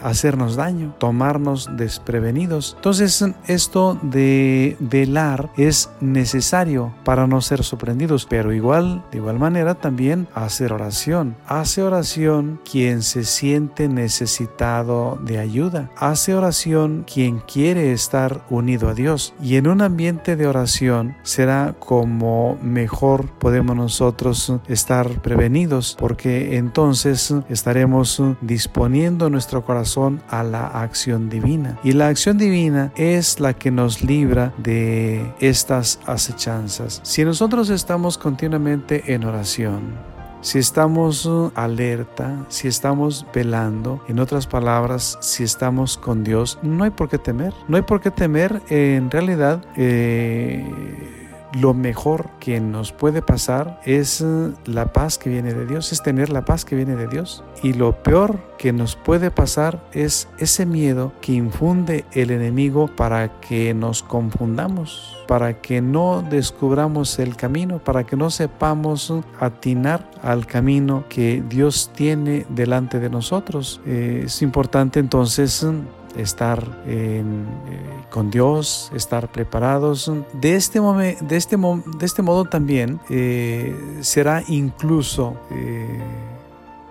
[0.03, 2.74] hacernos daño, tomarnos desprevenidos.
[2.76, 9.74] Entonces esto de velar es necesario para no ser sorprendidos, pero igual, de igual manera
[9.74, 11.36] también hacer oración.
[11.47, 15.90] Hace oración quien se siente necesitado de ayuda.
[15.97, 19.34] Hace oración quien quiere estar unido a Dios.
[19.42, 27.34] Y en un ambiente de oración será como mejor podemos nosotros estar prevenidos porque entonces
[27.49, 31.78] estaremos disponiendo nuestro corazón a la acción divina.
[31.84, 37.01] Y la acción divina es la que nos libra de estas acechanzas.
[37.03, 39.93] Si nosotros estamos continuamente en oración,
[40.41, 46.91] si estamos alerta, si estamos velando, en otras palabras, si estamos con Dios, no hay
[46.91, 47.53] por qué temer.
[47.68, 48.62] No hay por qué temer.
[48.70, 51.25] En realidad, eh,
[51.61, 56.02] lo mejor que nos puede pasar es eh, la paz que viene de Dios, es
[56.02, 57.44] tener la paz que viene de Dios.
[57.62, 63.40] Y lo peor que nos puede pasar es ese miedo que infunde el enemigo para
[63.40, 70.46] que nos confundamos, para que no descubramos el camino, para que no sepamos atinar al
[70.46, 73.80] camino que Dios tiene delante de nosotros.
[73.86, 75.66] Eh, es importante entonces
[76.16, 77.22] estar eh,
[78.10, 80.10] con Dios, estar preparados.
[80.32, 86.00] De este, de este, de este modo también eh, será incluso, eh,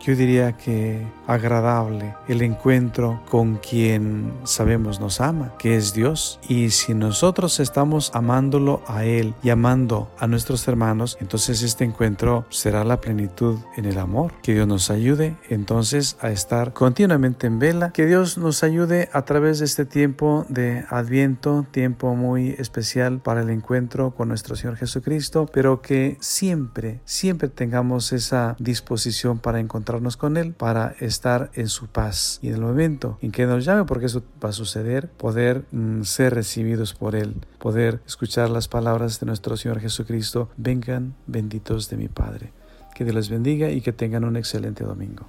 [0.06, 6.40] yo diría que agradable el encuentro con quien sabemos nos ama, que es Dios.
[6.48, 12.46] Y si nosotros estamos amándolo a Él y amando a nuestros hermanos, entonces este encuentro
[12.50, 14.34] será la plenitud en el amor.
[14.44, 17.92] Que Dios nos ayude entonces a estar continuamente en vela.
[17.92, 23.42] Que Dios nos ayude a través de este tiempo de adviento, tiempo muy especial para
[23.42, 29.60] el encuentro con nuestro Señor Jesucristo, pero que siempre, siempre tengamos esa disposición para
[30.18, 32.40] con Él, para estar estar en su paz.
[32.42, 36.04] Y en el momento en que nos llame, porque eso va a suceder, poder mm,
[36.04, 41.98] ser recibidos por Él, poder escuchar las palabras de nuestro Señor Jesucristo, vengan benditos de
[41.98, 42.52] mi Padre.
[42.94, 45.26] Que Dios les bendiga y que tengan un excelente domingo.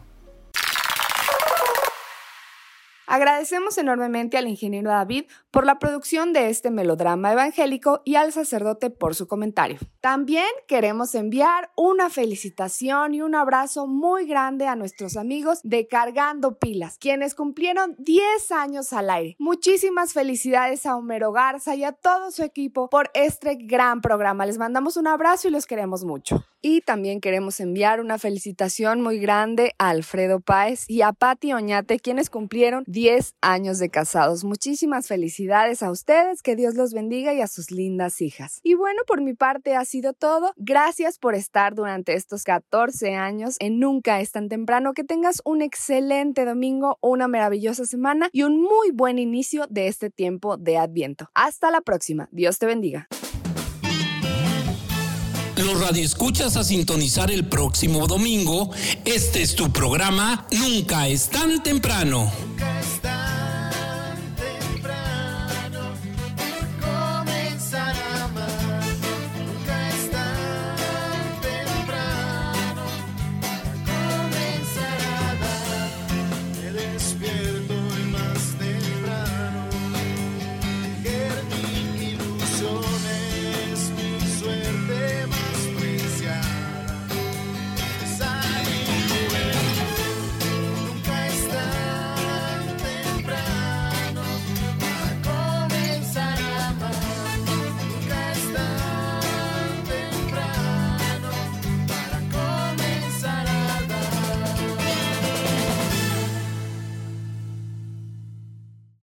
[3.06, 8.90] Agradecemos enormemente al ingeniero David por la producción de este melodrama evangélico y al sacerdote
[8.90, 9.78] por su comentario.
[10.02, 16.58] También queremos enviar una felicitación y un abrazo muy grande a nuestros amigos de Cargando
[16.58, 19.36] Pilas, quienes cumplieron 10 años al aire.
[19.38, 24.44] Muchísimas felicidades a Homero Garza y a todo su equipo por este gran programa.
[24.44, 26.44] Les mandamos un abrazo y los queremos mucho.
[26.68, 32.00] Y también queremos enviar una felicitación muy grande a Alfredo Páez y a Patti Oñate,
[32.00, 34.42] quienes cumplieron 10 años de casados.
[34.42, 35.06] Muchísimas
[35.46, 38.60] felicidades a ustedes, que Dios los bendiga y a sus lindas hijas.
[38.62, 40.52] Y bueno, por mi parte ha sido todo.
[40.56, 44.92] Gracias por estar durante estos 14 años en Nunca es tan temprano.
[44.92, 50.10] Que tengas un excelente domingo, una maravillosa semana y un muy buen inicio de este
[50.10, 51.30] tiempo de Adviento.
[51.34, 52.28] Hasta la próxima.
[52.32, 53.08] Dios te bendiga.
[55.56, 58.70] Los radioescuchas a sintonizar el próximo domingo.
[59.04, 62.30] Este es tu programa Nunca es tan temprano.
[62.46, 63.25] Nunca es tan